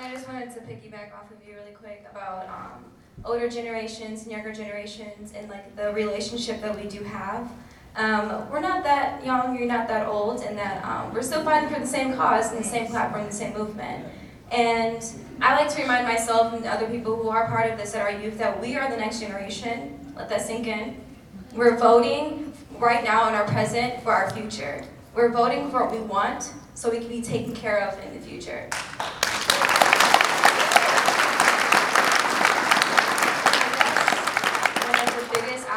[0.00, 2.84] And I just wanted to piggyback off of you really quick about um,
[3.24, 7.50] older generations and younger generations and like the relationship that we do have.
[7.96, 11.68] Um, we're not that young, you're not that old, and that um, we're still fighting
[11.68, 14.06] for the same cause and the same platform, the same movement.
[14.52, 15.04] And
[15.40, 18.10] I like to remind myself and other people who are part of this at our
[18.10, 20.12] youth that we are the next generation.
[20.16, 21.00] Let that sink in.
[21.54, 24.84] We're voting right now in our present for our future.
[25.14, 28.20] We're voting for what we want so we can be taken care of in the
[28.20, 28.68] future.
[34.86, 35.68] one of the biggest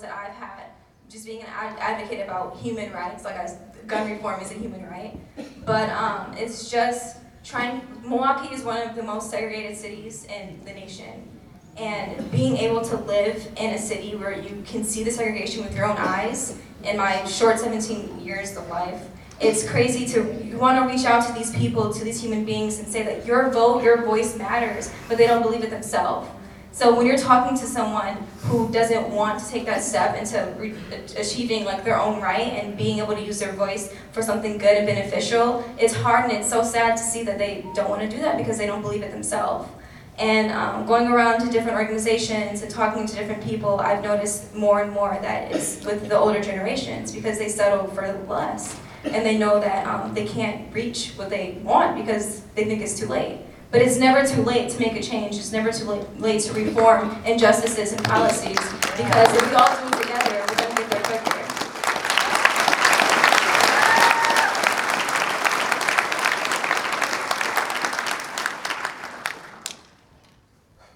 [0.00, 0.64] that I've had,
[1.08, 3.36] just being an ad- advocate about human rights, like
[3.86, 5.18] gun reform is a human right,
[5.64, 7.80] but um, it's just trying.
[8.02, 11.28] Milwaukee is one of the most segregated cities in the nation,
[11.76, 15.74] And being able to live in a city where you can see the segregation with
[15.76, 19.00] your own eyes in my short 17 years of life,
[19.40, 22.78] it's crazy to you want to reach out to these people, to these human beings,
[22.80, 26.28] and say that your vote, your voice matters, but they don't believe it themselves.
[26.78, 30.76] So when you're talking to someone who doesn't want to take that step into re-
[31.16, 34.76] achieving like their own right and being able to use their voice for something good
[34.76, 38.08] and beneficial, it's hard and it's so sad to see that they don't want to
[38.08, 39.68] do that because they don't believe it themselves.
[40.18, 44.80] And um, going around to different organizations and talking to different people, I've noticed more
[44.80, 49.36] and more that it's with the older generations because they settle for less and they
[49.36, 53.40] know that um, they can't reach what they want because they think it's too late.
[53.70, 55.36] But it's never too late to make a change.
[55.36, 55.84] It's never too
[56.18, 58.58] late, to reform injustices and policies
[58.96, 61.44] because if we all do it together, we're going to get there quicker.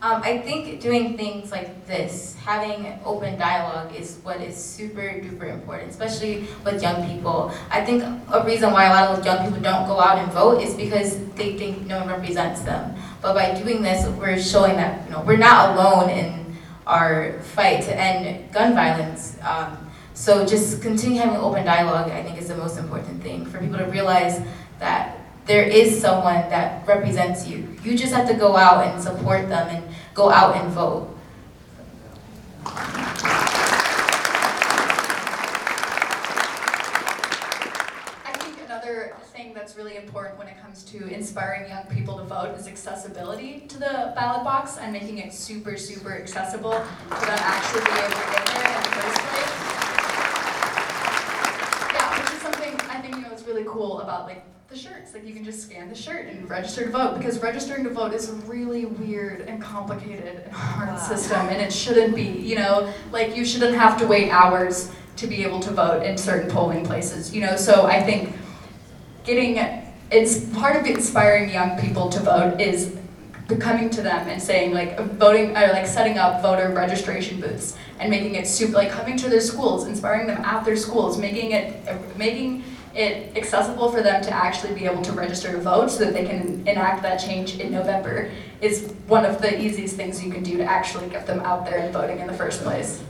[0.00, 5.52] Um, I think doing things like this, having open dialogue is what is super duper
[5.52, 7.52] important, especially with young people.
[7.68, 10.62] I think a reason why a lot of young people don't go out and vote
[10.62, 12.94] is because they think no one represents them.
[13.20, 16.56] But by doing this, we're showing that you know we're not alone in
[16.86, 19.36] our fight to end gun violence.
[19.42, 23.58] Um, so just continue having open dialogue, I think, is the most important thing for
[23.58, 24.40] people to realize
[24.78, 25.17] that
[25.48, 27.66] there is someone that represents you.
[27.82, 29.82] You just have to go out and support them and
[30.12, 31.08] go out and vote.
[38.26, 42.24] I think another thing that's really important when it comes to inspiring young people to
[42.24, 46.78] vote is accessibility to the ballot box and making it super, super accessible to
[47.24, 49.54] them actually be able to get there in the first place.
[51.94, 55.14] Yeah, which is something I think you know is really cool about like the shirts.
[55.14, 58.12] Like you can just scan the shirt and register to vote because registering to vote
[58.12, 60.96] is a really weird and complicated and hard ah.
[60.96, 65.26] system and it shouldn't be, you know, like you shouldn't have to wait hours to
[65.26, 67.56] be able to vote in certain polling places, you know.
[67.56, 68.36] So I think
[69.24, 69.56] getting
[70.10, 72.94] it's part of inspiring young people to vote is
[73.60, 78.10] coming to them and saying like voting or like setting up voter registration booths and
[78.10, 81.74] making it super like coming to their schools inspiring them at their schools making it
[82.18, 82.62] making
[82.94, 86.24] it accessible for them to actually be able to register to vote so that they
[86.24, 90.56] can enact that change in November is one of the easiest things you can do
[90.56, 93.02] to actually get them out there and voting in the first place.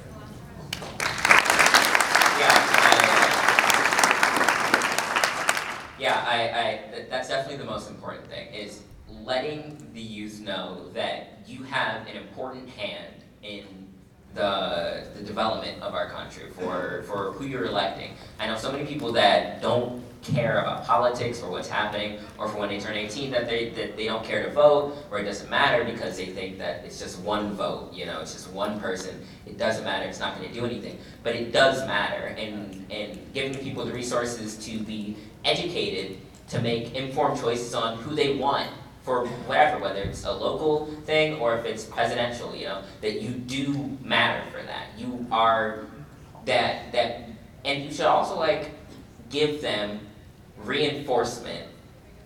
[5.99, 11.41] Yeah, I, I, that's definitely the most important thing, is letting the youth know that
[11.45, 13.88] you have an important hand in
[14.35, 18.13] the, the development of our country for, for who you're electing.
[18.39, 22.59] I know so many people that don't care about politics or what's happening, or for
[22.59, 25.49] when they turn 18 that they, that they don't care to vote, or it doesn't
[25.49, 29.25] matter because they think that it's just one vote, you know, it's just one person.
[29.47, 30.99] It doesn't matter, it's not gonna do anything.
[31.23, 36.19] But it does matter, and, and giving people the resources to be educated,
[36.49, 38.71] to make informed choices on who they want
[39.03, 43.31] for whatever, whether it's a local thing or if it's presidential, you know, that you
[43.31, 44.87] do matter for that.
[44.99, 45.87] You are
[46.45, 47.29] that that
[47.65, 48.71] and you should also like
[49.31, 50.01] give them
[50.59, 51.67] reinforcement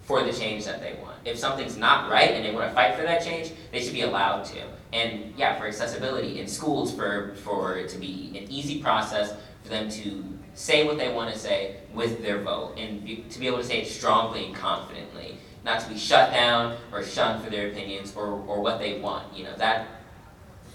[0.02, 1.16] for the change that they want.
[1.24, 4.02] If something's not right and they want to fight for that change, they should be
[4.02, 4.62] allowed to.
[4.92, 9.68] And yeah, for accessibility in schools for for it to be an easy process for
[9.68, 13.46] them to say what they want to say with their vote and be, to be
[13.46, 17.50] able to say it strongly and confidently not to be shut down or shunned for
[17.50, 19.36] their opinions or, or what they want.
[19.36, 19.86] You know, that,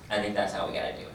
[0.09, 1.13] I think that's how we gotta do it.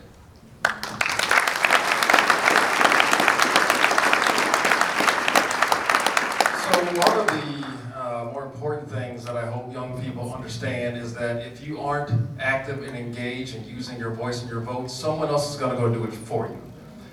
[6.63, 11.15] So one of the uh, more important things that I hope young people understand is
[11.15, 15.29] that if you aren't active and engaged and using your voice and your vote, someone
[15.29, 16.72] else is gonna go do it for you.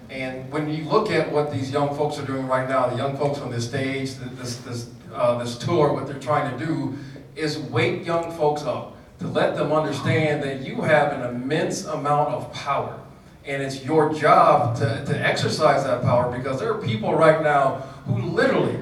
[0.10, 3.16] And when you look at what these young folks are doing right now, the young
[3.16, 6.98] folks on this stage, this, this, uh, this tour, what they're trying to do
[7.36, 12.30] is wake young folks up to let them understand that you have an immense amount
[12.30, 13.00] of power.
[13.46, 17.76] And it's your job to, to exercise that power because there are people right now
[18.06, 18.80] who literally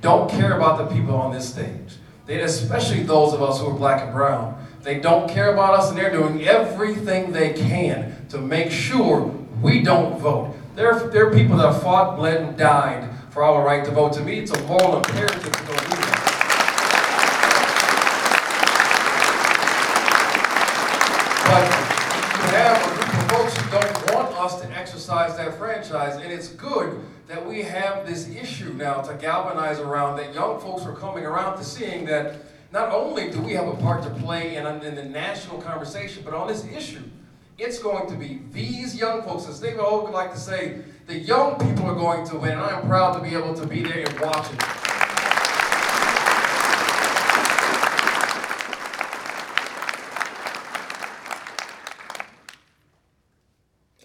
[0.00, 1.96] don't care about the people on this stage.
[2.26, 4.66] They, especially those of us who are black and brown.
[4.82, 9.22] They don't care about us and they're doing everything they can to make sure
[9.60, 10.56] we don't vote.
[10.80, 13.90] There are, there are people that have fought, bled, and died for our right to
[13.90, 14.14] vote.
[14.14, 16.16] To me, it's a moral imperative to go do that.
[21.44, 21.64] But
[22.34, 26.32] you have a group of folks who don't want us to exercise that franchise, and
[26.32, 30.94] it's good that we have this issue now to galvanize around, that young folks are
[30.94, 32.36] coming around to seeing that
[32.72, 36.32] not only do we have a part to play in, in the national conversation, but
[36.32, 37.02] on this issue,
[37.60, 41.18] it's going to be these young folks, as David Hogg would like to say, the
[41.18, 43.82] young people are going to win, and I am proud to be able to be
[43.82, 44.62] there and watch it.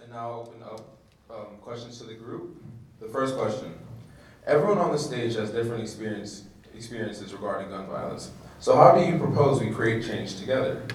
[0.01, 0.97] And now open up
[1.29, 2.61] um, questions to the group.
[2.99, 3.73] The first question.
[4.45, 6.43] Everyone on the stage has different experience,
[6.75, 8.31] experiences regarding gun violence.
[8.59, 10.85] So how do you propose we create change together?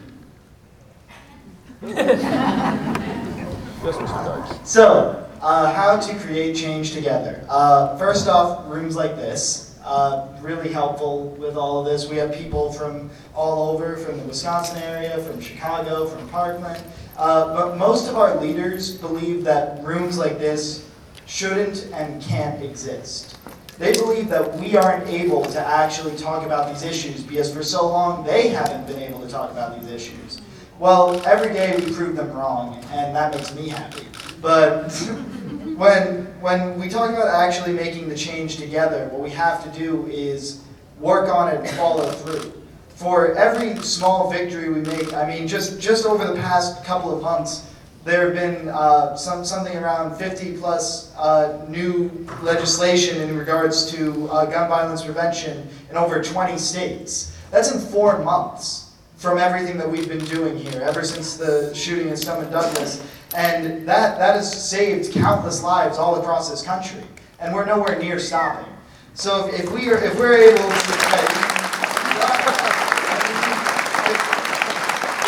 [4.64, 7.42] So, uh, how to create change together.
[7.48, 12.06] Uh, first off, rooms like this, uh, really helpful with all of this.
[12.06, 16.84] We have people from all over, from the Wisconsin area, from Chicago, from Parkland.
[17.16, 20.86] Uh, but most of our leaders believe that rooms like this
[21.24, 23.38] shouldn't and can't exist.
[23.78, 27.88] They believe that we aren't able to actually talk about these issues because for so
[27.88, 30.42] long they haven't been able to talk about these issues.
[30.80, 34.06] Well, every day we prove them wrong, and that makes me happy.
[34.40, 34.90] But
[35.76, 40.06] when, when we talk about actually making the change together, what we have to do
[40.06, 40.62] is
[40.98, 42.54] work on it and follow through.
[42.94, 47.22] For every small victory we make, I mean, just, just over the past couple of
[47.22, 47.70] months,
[48.06, 54.30] there have been uh, some, something around 50 plus uh, new legislation in regards to
[54.30, 57.36] uh, gun violence prevention in over 20 states.
[57.50, 58.89] That's in four months
[59.20, 63.06] from everything that we've been doing here, ever since the shooting in Stoneman Douglas.
[63.36, 67.02] And that, that has saved countless lives all across this country.
[67.38, 68.72] And we're nowhere near stopping.
[69.12, 70.70] So if, if we are, if we're able to,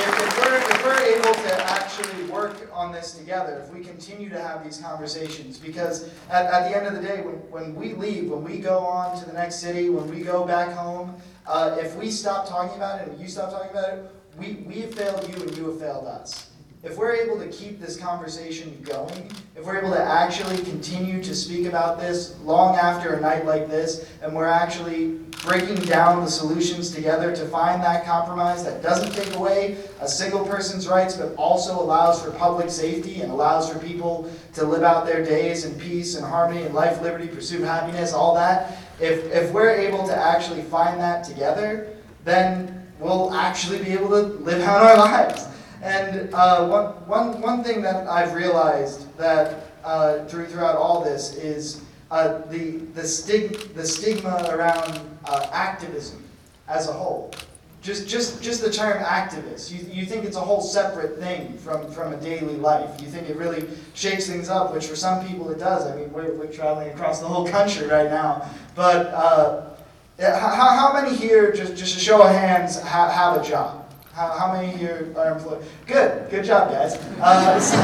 [0.00, 4.40] if we're, if we're able to actually work on this together, if we continue to
[4.40, 8.30] have these conversations, because at, at the end of the day, when, when we leave,
[8.30, 11.14] when we go on to the next city, when we go back home,
[11.46, 14.80] uh, if we stop talking about it and you stop talking about it, we, we
[14.80, 16.50] have failed you and you have failed us.
[16.82, 21.32] If we're able to keep this conversation going, if we're able to actually continue to
[21.32, 26.30] speak about this long after a night like this, and we're actually breaking down the
[26.30, 31.32] solutions together to find that compromise that doesn't take away a single person's rights, but
[31.36, 35.78] also allows for public safety and allows for people to live out their days in
[35.78, 38.76] peace and harmony and life, liberty, pursuit of happiness, all that.
[39.02, 44.22] If, if we're able to actually find that together, then we'll actually be able to
[44.44, 45.48] live out our lives.
[45.82, 51.34] And uh, one, one, one thing that I've realized that uh, through, throughout all this
[51.34, 51.82] is
[52.12, 56.22] uh, the, the, stig, the stigma around uh, activism
[56.68, 57.32] as a whole.
[57.82, 59.72] Just, just, just the term activist.
[59.72, 63.00] You, you think it's a whole separate thing from, from a daily life.
[63.02, 65.84] You think it really shakes things up, which for some people it does.
[65.86, 68.48] I mean, we're, we're traveling across the whole country right now.
[68.76, 69.70] But uh,
[70.20, 73.92] how, how many here, just, just a show of hands, ha, have a job?
[74.12, 75.64] How, how many here are employed?
[75.88, 76.94] Good, good job, guys.
[77.20, 77.78] Uh, so,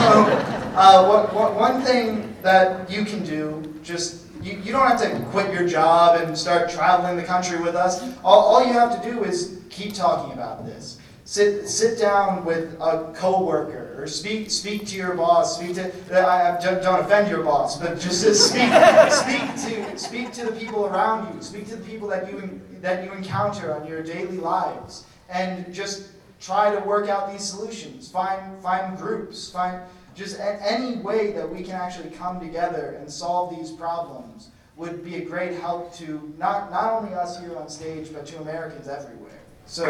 [0.76, 5.24] uh, what, what, one thing that you can do, just you, you don't have to
[5.30, 8.02] quit your job and start traveling the country with us.
[8.24, 10.98] All, all you have to do is keep talking about this.
[11.24, 15.58] Sit, sit down with a coworker or speak, speak to your boss.
[15.58, 15.92] Speak to
[16.26, 18.70] I, don't, don't offend your boss, but just speak,
[19.12, 21.42] speak to speak to the people around you.
[21.42, 26.12] Speak to the people that you that you encounter on your daily lives, and just
[26.40, 28.10] try to work out these solutions.
[28.10, 29.50] Find find groups.
[29.50, 29.82] Find
[30.18, 35.04] just a- any way that we can actually come together and solve these problems would
[35.04, 38.88] be a great help to not not only us here on stage, but to Americans
[38.88, 39.38] everywhere.
[39.66, 39.84] So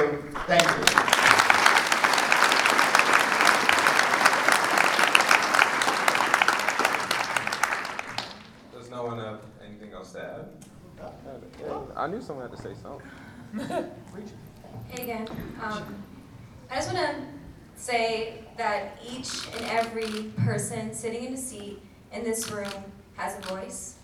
[0.47, 1.99] thank you.
[8.73, 10.49] Does no one have anything else to add?
[11.97, 13.91] I knew someone had to say something.
[14.91, 15.29] Hey again.
[15.63, 16.03] Um,
[16.71, 17.15] I just want to
[17.77, 21.81] say that each and every person sitting in a seat
[22.13, 22.85] in this room
[23.15, 23.95] has a voice.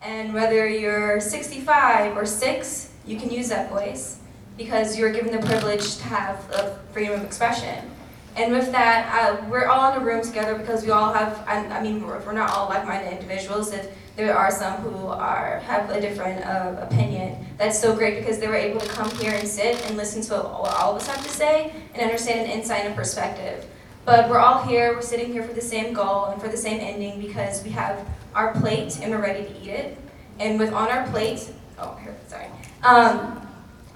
[0.00, 4.20] And whether you're 65 or 6, you can use that voice
[4.56, 7.90] because you're given the privilege to have the freedom of expression.
[8.36, 11.66] And with that, uh, we're all in a room together because we all have, I,
[11.66, 13.72] I mean, we're, we're not all like-minded individuals.
[13.72, 18.38] If there are some who are have a different uh, opinion, that's so great because
[18.38, 21.08] they were able to come here and sit and listen to what all of us
[21.08, 23.66] have to say and understand an insight and perspective.
[24.06, 26.78] But we're all here, we're sitting here for the same goal and for the same
[26.78, 29.98] ending because we have our plate and we're ready to eat it.
[30.38, 31.50] And with on our plate,
[31.80, 32.46] oh, here, sorry.
[32.84, 33.44] Um,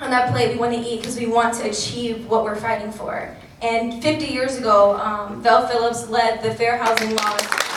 [0.00, 2.90] on that plate, we want to eat because we want to achieve what we're fighting
[2.90, 3.36] for.
[3.62, 7.69] And 50 years ago, um, Phillips led the fair housing laws.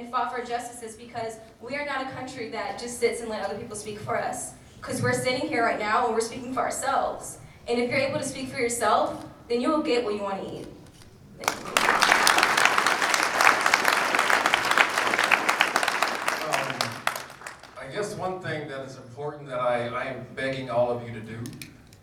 [0.00, 3.44] And fought for justices because we are not a country that just sits and let
[3.44, 4.54] other people speak for us.
[4.78, 7.38] Because we're sitting here right now and we're speaking for ourselves.
[7.68, 10.42] And if you're able to speak for yourself, then you will get what you want
[10.42, 10.66] to eat.
[16.46, 16.78] Um,
[17.78, 21.12] I guess one thing that is important that I, I am begging all of you
[21.12, 21.38] to do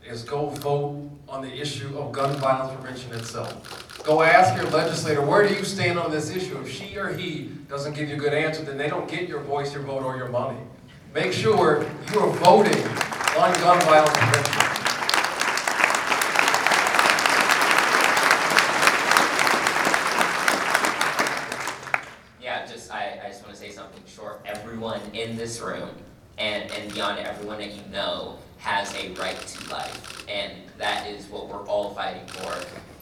[0.07, 4.01] is go vote on the issue of gun violence prevention itself.
[4.05, 6.57] Go ask your legislator, where do you stand on this issue?
[6.61, 9.41] If she or he doesn't give you a good answer, then they don't get your
[9.41, 10.57] voice, your vote, or your money.
[11.13, 12.81] Make sure you are voting
[13.37, 14.61] on gun violence prevention.
[22.41, 24.41] Yeah, just I, I just want to say something short.
[24.45, 25.89] Everyone in this room
[26.37, 30.25] and, and beyond everyone that you know has a right to life.
[30.29, 32.53] And that is what we're all fighting for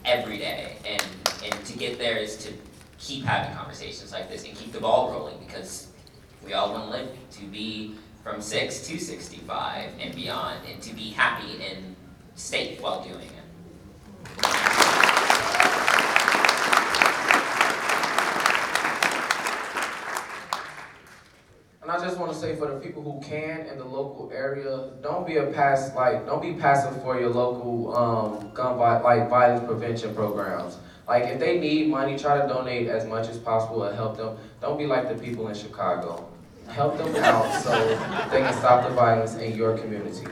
[0.04, 0.76] every day.
[0.86, 1.04] And
[1.44, 2.52] and to get there is to
[2.98, 5.88] keep having conversations like this and keep the ball rolling because
[6.44, 10.94] we all want to live to be from six to sixty-five and beyond and to
[10.94, 11.94] be happy and
[12.34, 14.85] safe while doing it.
[21.96, 25.26] I just want to say for the people who can in the local area, don't
[25.26, 30.14] be a pass like don't be passive for your local um, gun like violence prevention
[30.14, 30.76] programs.
[31.08, 34.36] Like if they need money, try to donate as much as possible and help them.
[34.60, 36.28] Don't be like the people in Chicago.
[36.68, 37.70] Help them out so
[38.30, 40.26] they can stop the violence in your community.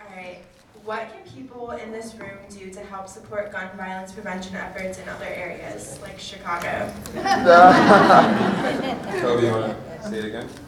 [0.00, 0.38] All right.
[0.84, 5.06] What can people in this room do to help support gun violence prevention efforts in
[5.06, 6.90] other areas, like Chicago?
[9.20, 10.48] Toby, you wanna say it again?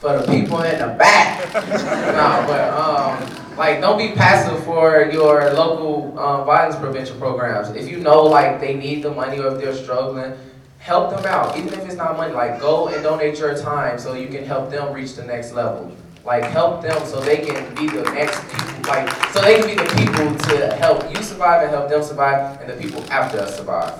[0.00, 1.54] For the people in the back.
[1.54, 3.16] no, but um,
[3.56, 7.70] like don't be passive for your local um, violence prevention programs.
[7.70, 10.34] If you know like they need the money or if they're struggling,
[10.76, 11.56] help them out.
[11.56, 14.68] Even if it's not money, like go and donate your time so you can help
[14.70, 15.90] them reach the next level.
[16.26, 18.90] Like help them so they can be the next people.
[18.90, 22.60] Like so they can be the people to help you survive and help them survive,
[22.60, 23.94] and the people after us survive.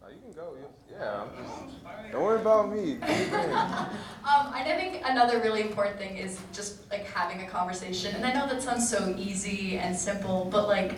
[0.00, 0.54] Oh, you can go.
[0.88, 1.24] Yeah.
[2.12, 2.94] Don't worry about me.
[2.94, 3.52] Do your thing.
[3.52, 8.14] Um, and I think another really important thing is just like having a conversation.
[8.14, 10.94] And I know that sounds so easy and simple, but like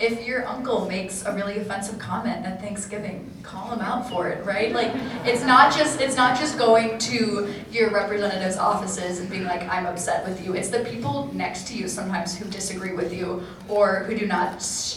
[0.00, 4.44] if your uncle makes a really offensive comment at Thanksgiving, call him out for it,
[4.44, 4.72] right?
[4.72, 4.92] Like
[5.24, 9.86] it's not just it's not just going to your representative's offices and being like I'm
[9.86, 10.54] upset with you.
[10.54, 14.54] It's the people next to you sometimes who disagree with you or who do not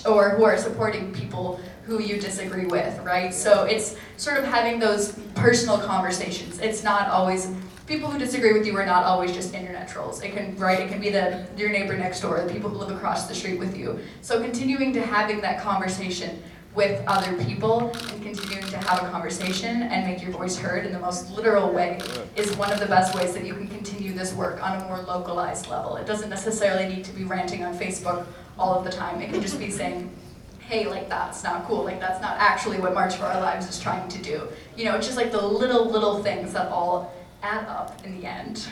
[0.08, 3.32] or who are supporting people who you disagree with, right?
[3.34, 6.60] So it's sort of having those personal conversations.
[6.60, 7.48] It's not always
[7.88, 10.22] people who disagree with you are not always just internet trolls.
[10.22, 12.96] It can right, it can be the your neighbor next door, the people who live
[12.96, 14.00] across the street with you.
[14.22, 16.42] So continuing to having that conversation
[16.74, 20.92] with other people and continuing to have a conversation and make your voice heard in
[20.92, 22.00] the most literal way
[22.36, 25.00] is one of the best ways that you can continue this work on a more
[25.04, 25.96] localized level.
[25.96, 28.26] It doesn't necessarily need to be ranting on Facebook
[28.60, 29.22] all of the time.
[29.22, 30.14] It can just be saying,
[30.60, 33.80] hey, like that's not cool, like that's not actually what March for Our Lives is
[33.80, 34.48] trying to do.
[34.76, 37.14] You know, it's just like the little, little things that all
[37.46, 38.68] add up in the end.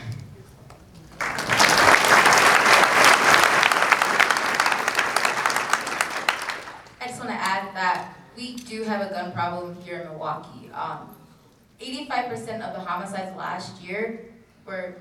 [6.99, 10.71] I just want to add that we do have a gun problem here in Milwaukee.
[10.73, 11.15] Um,
[11.79, 14.25] 85% of the homicides last year
[14.65, 14.95] were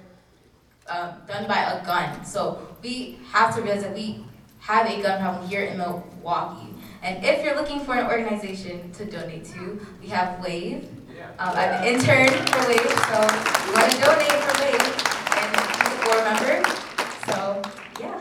[0.88, 2.26] um, done by a gun.
[2.26, 4.22] So we have to realize that we
[4.58, 6.74] have a gun problem here in Milwaukee.
[7.02, 10.86] And if you're looking for an organization to donate to, we have WAVE.
[11.38, 13.18] Um, I'm an intern for WAVE, so
[13.66, 14.84] you want to donate for WAVE,
[15.38, 16.56] and he's a board member.
[17.26, 17.62] So,
[18.00, 18.18] yeah.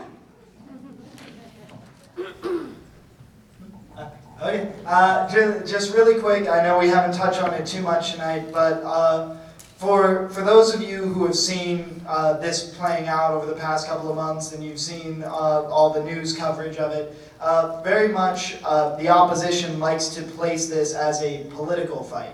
[4.42, 8.12] Okay, uh, ju- just really quick, I know we haven't touched on it too much
[8.12, 9.36] tonight, but, uh,
[9.76, 13.88] for, for those of you who have seen, uh, this playing out over the past
[13.88, 18.08] couple of months, and you've seen, uh, all the news coverage of it, uh, very
[18.08, 22.30] much, uh, the opposition likes to place this as a political fight,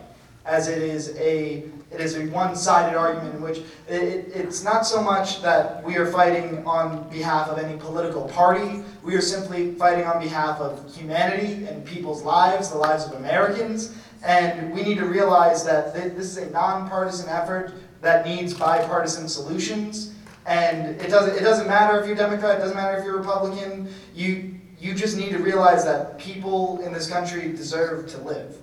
[0.48, 4.86] as it is a, it is a one-sided argument in which it, it, it's not
[4.86, 9.74] so much that we are fighting on behalf of any political party, we are simply
[9.74, 13.94] fighting on behalf of humanity and people's lives, the lives of Americans.
[14.24, 19.28] And we need to realize that thi- this is a nonpartisan effort that needs bipartisan
[19.28, 20.14] solutions.
[20.46, 23.92] And it doesn't, it doesn't matter if you're Democrat, it doesn't matter if you're Republican.
[24.14, 28.56] You, you just need to realize that people in this country deserve to live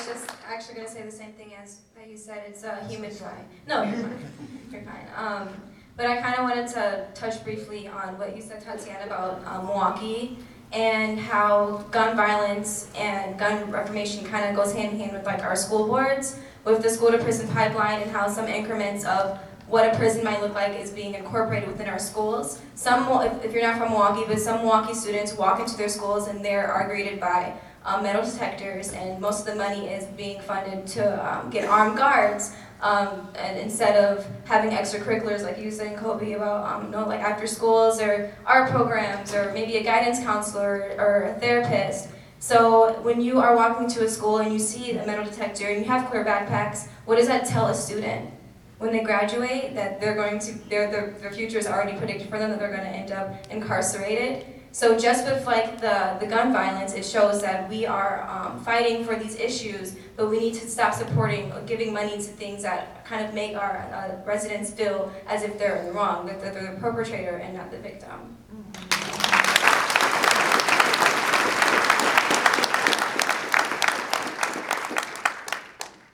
[0.00, 2.44] was just actually gonna say the same thing as that you said.
[2.48, 3.44] It's a human right.
[3.70, 4.32] No, you're fine.
[4.72, 5.06] You're fine.
[5.16, 5.48] Um,
[5.96, 9.66] but I kind of wanted to touch briefly on what you said, Tatiana, about um,
[9.66, 10.38] Milwaukee
[10.72, 15.44] and how gun violence and gun reformation kind of goes hand in hand with like
[15.44, 19.94] our school boards, with the school to prison pipeline, and how some increments of what
[19.94, 22.60] a prison might look like is being incorporated within our schools.
[22.74, 26.26] Some, if, if you're not from Milwaukee, but some Milwaukee students walk into their schools
[26.26, 27.54] and they are greeted by
[27.84, 31.96] um, metal detectors, and most of the money is being funded to um, get armed
[31.96, 32.52] guards.
[32.82, 37.46] Um, and instead of having extracurriculars like you said, Kobe, about um, no like after
[37.46, 42.08] schools or art programs or maybe a guidance counselor or a therapist.
[42.38, 45.78] So when you are walking to a school and you see a metal detector and
[45.80, 48.30] you have clear backpacks, what does that tell a student?
[48.78, 52.38] When they graduate, that they're going to their their, their future is already predicted for
[52.38, 54.46] them that they're going to end up incarcerated.
[54.72, 59.04] So just with like the, the gun violence, it shows that we are um, fighting
[59.04, 63.04] for these issues, but we need to stop supporting, or giving money to things that
[63.04, 66.80] kind of make our uh, residents feel as if they're the wrong, that they're the
[66.80, 68.36] perpetrator and not the victim.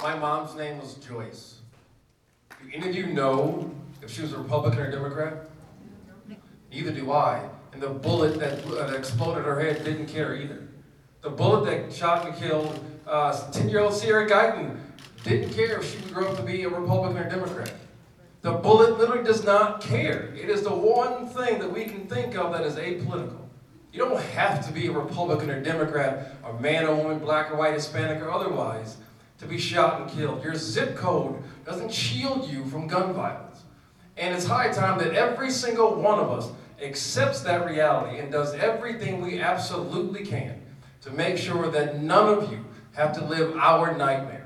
[0.03, 1.57] My mom's name was Joyce.
[2.49, 5.51] Do any of you know if she was a Republican or Democrat?
[6.71, 7.49] Neither do I.
[7.77, 10.67] And the bullet that, uh, that exploded her head didn't care either.
[11.21, 14.79] The bullet that shot and killed uh, 10-year-old Sierra Guyton
[15.25, 17.75] didn't care if she would grow up to be a Republican or Democrat.
[18.41, 20.35] The bullet literally does not care.
[20.35, 23.45] It is the one thing that we can think of that is apolitical.
[23.93, 27.57] You don't have to be a Republican or Democrat, or man or woman, black or
[27.57, 28.97] white, Hispanic or otherwise,
[29.37, 30.43] to be shot and killed.
[30.43, 33.65] Your zip code doesn't shield you from gun violence.
[34.17, 36.51] And it's high time that every single one of us
[36.81, 40.61] accepts that reality and does everything we absolutely can
[41.03, 42.65] to make sure that none of you
[42.95, 44.43] have to live our nightmare.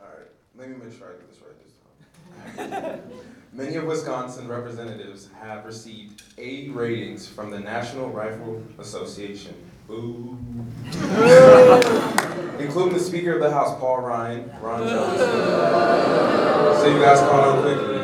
[0.00, 1.56] All right, let me make sure I get this right
[2.56, 3.00] this time.
[3.52, 9.54] Many of Wisconsin representatives have received A ratings from the National Rifle Association.
[9.86, 10.36] Boo.
[12.64, 15.28] Including the Speaker of the House, Paul Ryan, Ron Johnson.
[16.80, 17.98] So you guys caught on quickly.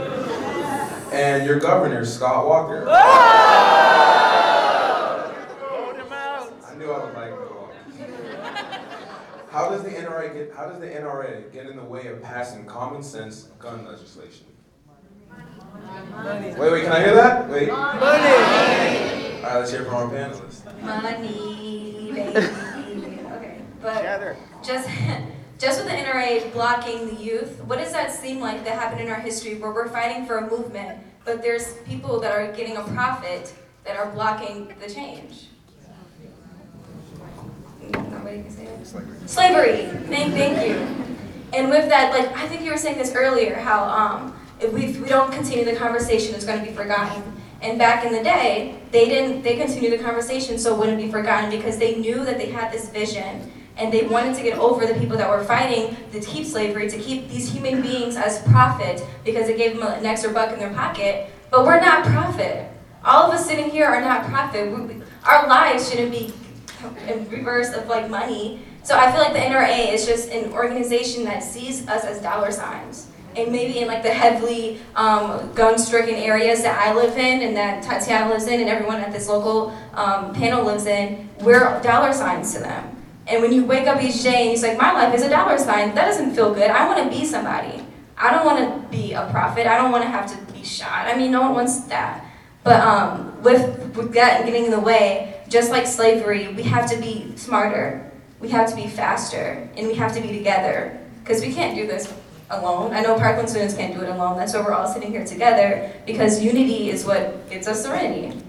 [1.12, 2.86] And your governor, Scott Walker.
[2.88, 2.94] I
[6.76, 7.78] knew I would like Milwaukee.
[9.50, 10.52] How does the NRA get?
[10.54, 14.46] How does the NRA get in the way of passing common sense gun legislation?
[16.58, 17.48] Wait, wait, can I hear that?
[17.48, 17.68] Wait.
[17.68, 17.78] Money.
[19.38, 20.64] All right, let's hear from our panelists.
[20.82, 22.46] Money, baby.
[23.32, 24.04] Okay, but
[24.62, 24.88] just
[25.58, 29.08] just with the NRA blocking the youth, what does that seem like that happened in
[29.10, 32.82] our history where we're fighting for a movement, but there's people that are getting a
[32.84, 33.52] profit
[33.84, 35.48] that are blocking the change?
[37.92, 38.86] Nobody can say it.
[39.26, 39.86] Slavery.
[40.06, 41.06] Thank, thank you.
[41.52, 44.84] And with that, like I think you were saying this earlier, how um, if we,
[44.84, 47.22] if we don't continue the conversation, it's going to be forgotten.
[47.60, 49.42] And back in the day, they didn't.
[49.42, 52.72] They continued the conversation so it wouldn't be forgotten because they knew that they had
[52.72, 53.50] this vision
[53.80, 56.98] and they wanted to get over the people that were fighting to keep slavery, to
[56.98, 60.72] keep these human beings as profit because it gave them an extra buck in their
[60.72, 61.30] pocket.
[61.50, 62.68] But we're not profit.
[63.04, 64.70] All of us sitting here are not profit.
[64.70, 66.32] We, our lives shouldn't be
[67.08, 68.60] in reverse of like money.
[68.82, 72.52] So I feel like the NRA is just an organization that sees us as dollar
[72.52, 73.08] signs.
[73.36, 77.82] and maybe in like the heavily um, gun-stricken areas that I live in and that
[77.82, 82.52] Tatiana lives in and everyone at this local um, panel lives in, we're dollar signs
[82.54, 82.99] to them.
[83.30, 85.56] And when you wake up each day and he's like, my life is a dollar
[85.56, 86.68] sign, that doesn't feel good.
[86.68, 87.80] I want to be somebody.
[88.18, 89.68] I don't want to be a profit.
[89.68, 91.06] I don't want to have to be shot.
[91.06, 92.26] I mean, no one wants that.
[92.64, 96.96] But um, with, with that getting in the way, just like slavery, we have to
[96.98, 98.10] be smarter.
[98.40, 101.86] We have to be faster, and we have to be together because we can't do
[101.86, 102.12] this
[102.50, 102.92] alone.
[102.92, 104.36] I know Parkland students can't do it alone.
[104.36, 108.40] That's why we're all sitting here together because unity is what gets us serenity.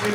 [0.00, 0.06] To,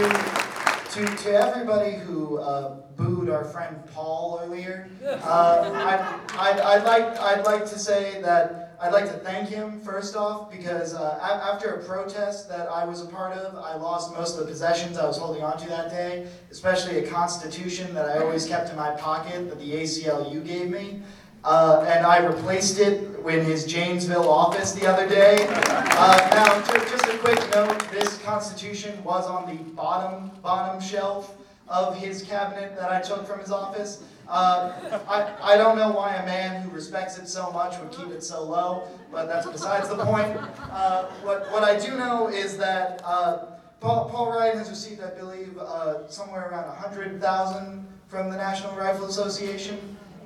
[0.94, 7.20] to, to everybody who uh, booed our friend Paul earlier, uh, I, I'd, I'd, like,
[7.20, 11.54] I'd like to say that I'd like to thank him first off because uh, a-
[11.54, 14.98] after a protest that I was a part of, I lost most of the possessions
[14.98, 18.90] I was holding onto that day, especially a constitution that I always kept in my
[18.96, 21.04] pocket that the ACLU gave me.
[21.46, 25.48] Uh, and I replaced it in his Janesville office the other day.
[25.50, 31.36] Uh, now, ju- just a quick note, this Constitution was on the bottom, bottom shelf
[31.68, 34.04] of his cabinet that I took from his office.
[34.28, 38.08] Uh, I, I don't know why a man who respects it so much would keep
[38.08, 40.36] it so low, but that's besides the point.
[40.72, 43.46] Uh, what, what I do know is that uh,
[43.82, 49.06] Paul, Paul Ryan has received, I believe, uh, somewhere around 100,000 from the National Rifle
[49.06, 49.78] Association.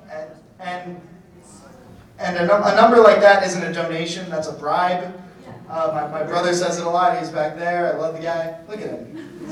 [0.09, 0.29] And,
[0.59, 0.99] and,
[2.17, 5.13] and a, num- a number like that isn't a donation, that's a bribe.
[5.69, 8.59] Uh, my, my brother says it a lot, he's back there, I love the guy.
[8.67, 9.45] Look at him.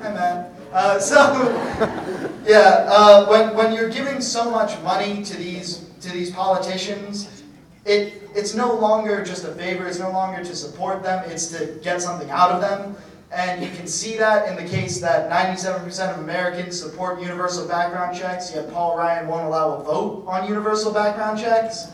[0.00, 0.54] Hi, man.
[0.72, 1.16] Uh, so,
[2.46, 7.42] yeah, uh, when, when you're giving so much money to these, to these politicians,
[7.84, 11.78] it, it's no longer just a favor, it's no longer to support them, it's to
[11.82, 12.94] get something out of them.
[13.32, 18.16] And you can see that in the case that 97% of Americans support universal background
[18.16, 21.86] checks, yet Paul Ryan won't allow a vote on universal background checks.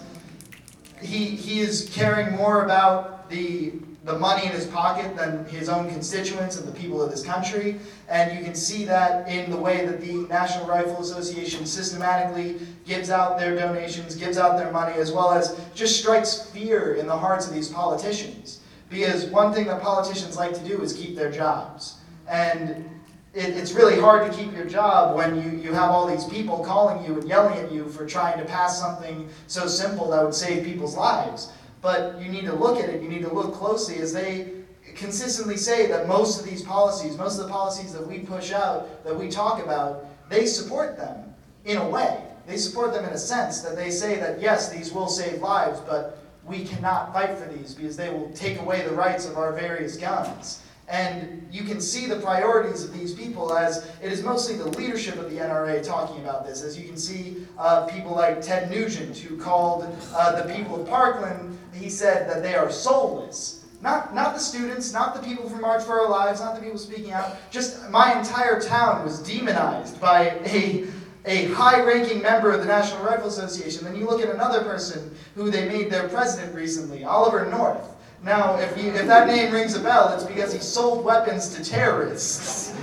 [1.02, 3.74] He, he is caring more about the,
[4.04, 7.80] the money in his pocket than his own constituents and the people of this country.
[8.08, 13.10] And you can see that in the way that the National Rifle Association systematically gives
[13.10, 17.16] out their donations, gives out their money, as well as just strikes fear in the
[17.16, 18.60] hearts of these politicians.
[18.88, 21.96] Because one thing that politicians like to do is keep their jobs.
[22.28, 22.88] And
[23.34, 26.64] it, it's really hard to keep your job when you, you have all these people
[26.64, 30.34] calling you and yelling at you for trying to pass something so simple that would
[30.34, 31.52] save people's lives.
[31.82, 34.52] But you need to look at it, you need to look closely as they
[34.94, 39.04] consistently say that most of these policies, most of the policies that we push out,
[39.04, 41.34] that we talk about, they support them
[41.64, 42.22] in a way.
[42.46, 45.80] They support them in a sense that they say that yes, these will save lives,
[45.80, 49.52] but we cannot fight for these because they will take away the rights of our
[49.52, 50.62] various guns.
[50.88, 55.16] And you can see the priorities of these people as it is mostly the leadership
[55.16, 56.62] of the NRA talking about this.
[56.62, 59.84] As you can see, uh, people like Ted Nugent, who called
[60.14, 63.64] uh, the people of Parkland, he said that they are soulless.
[63.82, 66.78] Not, not the students, not the people from March for Our Lives, not the people
[66.78, 67.36] speaking out.
[67.50, 70.86] Just my entire town was demonized by a,
[71.26, 73.84] a high ranking member of the National Rifle Association.
[73.84, 77.84] Then you look at another person who they made their president recently, Oliver North.
[78.22, 82.74] Now, if, if that name rings a bell, it's because he sold weapons to terrorists.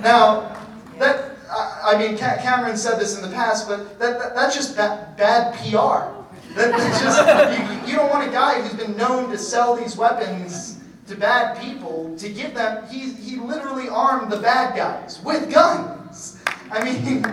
[0.00, 0.56] Now,
[0.98, 4.76] that, I mean, Ca- Cameron said this in the past, but that, that, that's just
[4.76, 6.12] ba- bad PR.
[6.54, 9.96] That, that's just, you, you don't want a guy who's been known to sell these
[9.96, 15.52] weapons to bad people to give them, he, he literally armed the bad guys with
[15.52, 16.38] guns.
[16.70, 17.24] I mean,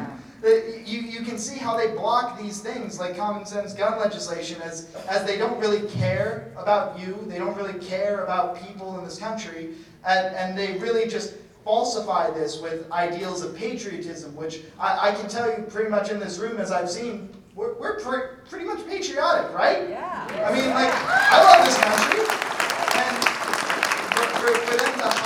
[0.41, 4.61] the- you, you can see how they block these things like common sense gun legislation
[4.61, 9.03] as, as they don't really care about you, they don't really care about people in
[9.05, 9.69] this country,
[10.05, 11.33] and, and they really just
[11.65, 16.19] falsify this with ideals of patriotism, which I, I can tell you pretty much in
[16.19, 19.89] this room as I've seen, we're, we're pre- pretty much patriotic, right?
[19.89, 20.47] Yeah.
[20.49, 22.48] I mean, like, I love this country.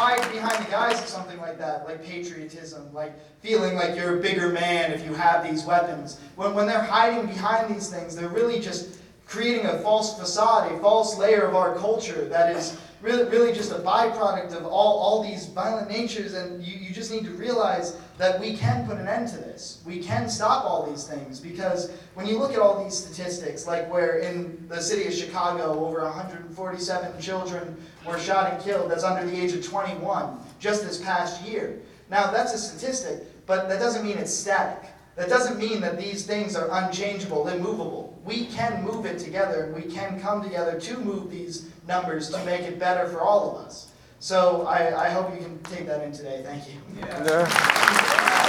[0.04, 4.22] Hide behind the guise of something like that, like patriotism, like feeling like you're a
[4.22, 8.28] bigger man if you have these weapons, when, when they're hiding behind these things, they're
[8.28, 13.24] really just creating a false facade, a false layer of our culture that is really,
[13.30, 16.34] really just a byproduct of all, all these violent natures.
[16.34, 19.82] And you, you just need to realize that we can put an end to this.
[19.86, 23.90] We can stop all these things because when you look at all these statistics, like
[23.92, 29.30] where in the city of Chicago, over 147 children were shot and killed that's under
[29.30, 31.80] the age of 21 just this past year.
[32.10, 34.90] Now, that's a statistic, but that doesn't mean it's static.
[35.16, 38.20] That doesn't mean that these things are unchangeable, immovable.
[38.26, 42.44] We can move it together, and we can come together to move these numbers to
[42.46, 43.92] make it better for all of us.
[44.20, 46.42] So I, I hope you can take that in today.
[46.44, 46.76] Thank you.
[46.98, 47.24] Yeah.
[47.26, 48.44] Yeah.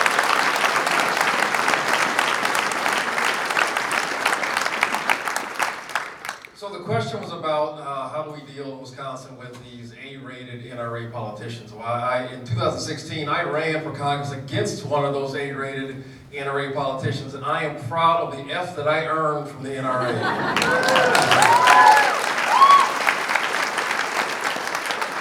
[6.55, 10.63] So the question was about uh, how do we deal in Wisconsin with these A-rated
[10.63, 11.73] NRA politicians.
[11.73, 17.35] Well, I, in 2016, I ran for Congress against one of those A-rated NRA politicians,
[17.35, 20.15] and I am proud of the F that I earned from the NRA.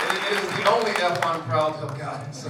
[0.06, 2.50] It is the only F I'm proud to have gotten, so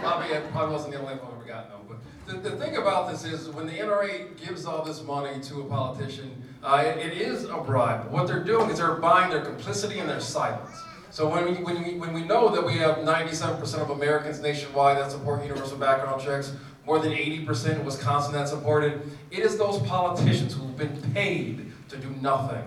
[0.00, 1.94] probably, it probably wasn't the only F I've ever gotten, though.
[2.26, 5.60] But the, the thing about this is, when the NRA gives all this money to
[5.60, 8.10] a politician, uh, it, it is a bribe.
[8.10, 10.76] What they're doing is they're buying their complicity and their silence.
[11.10, 14.98] So when we, when we, when we know that we have 97% of Americans nationwide
[14.98, 16.52] that support universal background checks,
[16.84, 19.00] more than 80% in Wisconsin that support it,
[19.30, 22.64] is those politicians who've been paid to do nothing.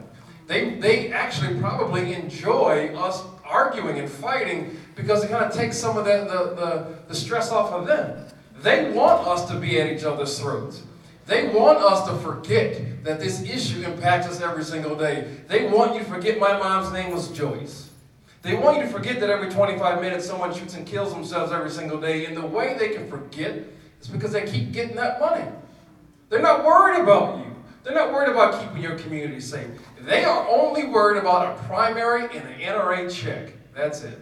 [0.47, 5.97] They, they actually probably enjoy us arguing and fighting because it kind of takes some
[5.97, 8.25] of the, the, the stress off of them.
[8.61, 10.83] They want us to be at each other's throats.
[11.31, 15.37] They want us to forget that this issue impacts us every single day.
[15.47, 17.89] They want you to forget my mom's name was Joyce.
[18.41, 21.69] They want you to forget that every 25 minutes someone shoots and kills themselves every
[21.69, 22.25] single day.
[22.25, 23.63] And the way they can forget
[24.01, 25.49] is because they keep getting that money.
[26.27, 27.55] They're not worried about you.
[27.85, 29.69] They're not worried about keeping your community safe.
[30.01, 33.53] They are only worried about a primary and an NRA check.
[33.73, 34.19] That's it.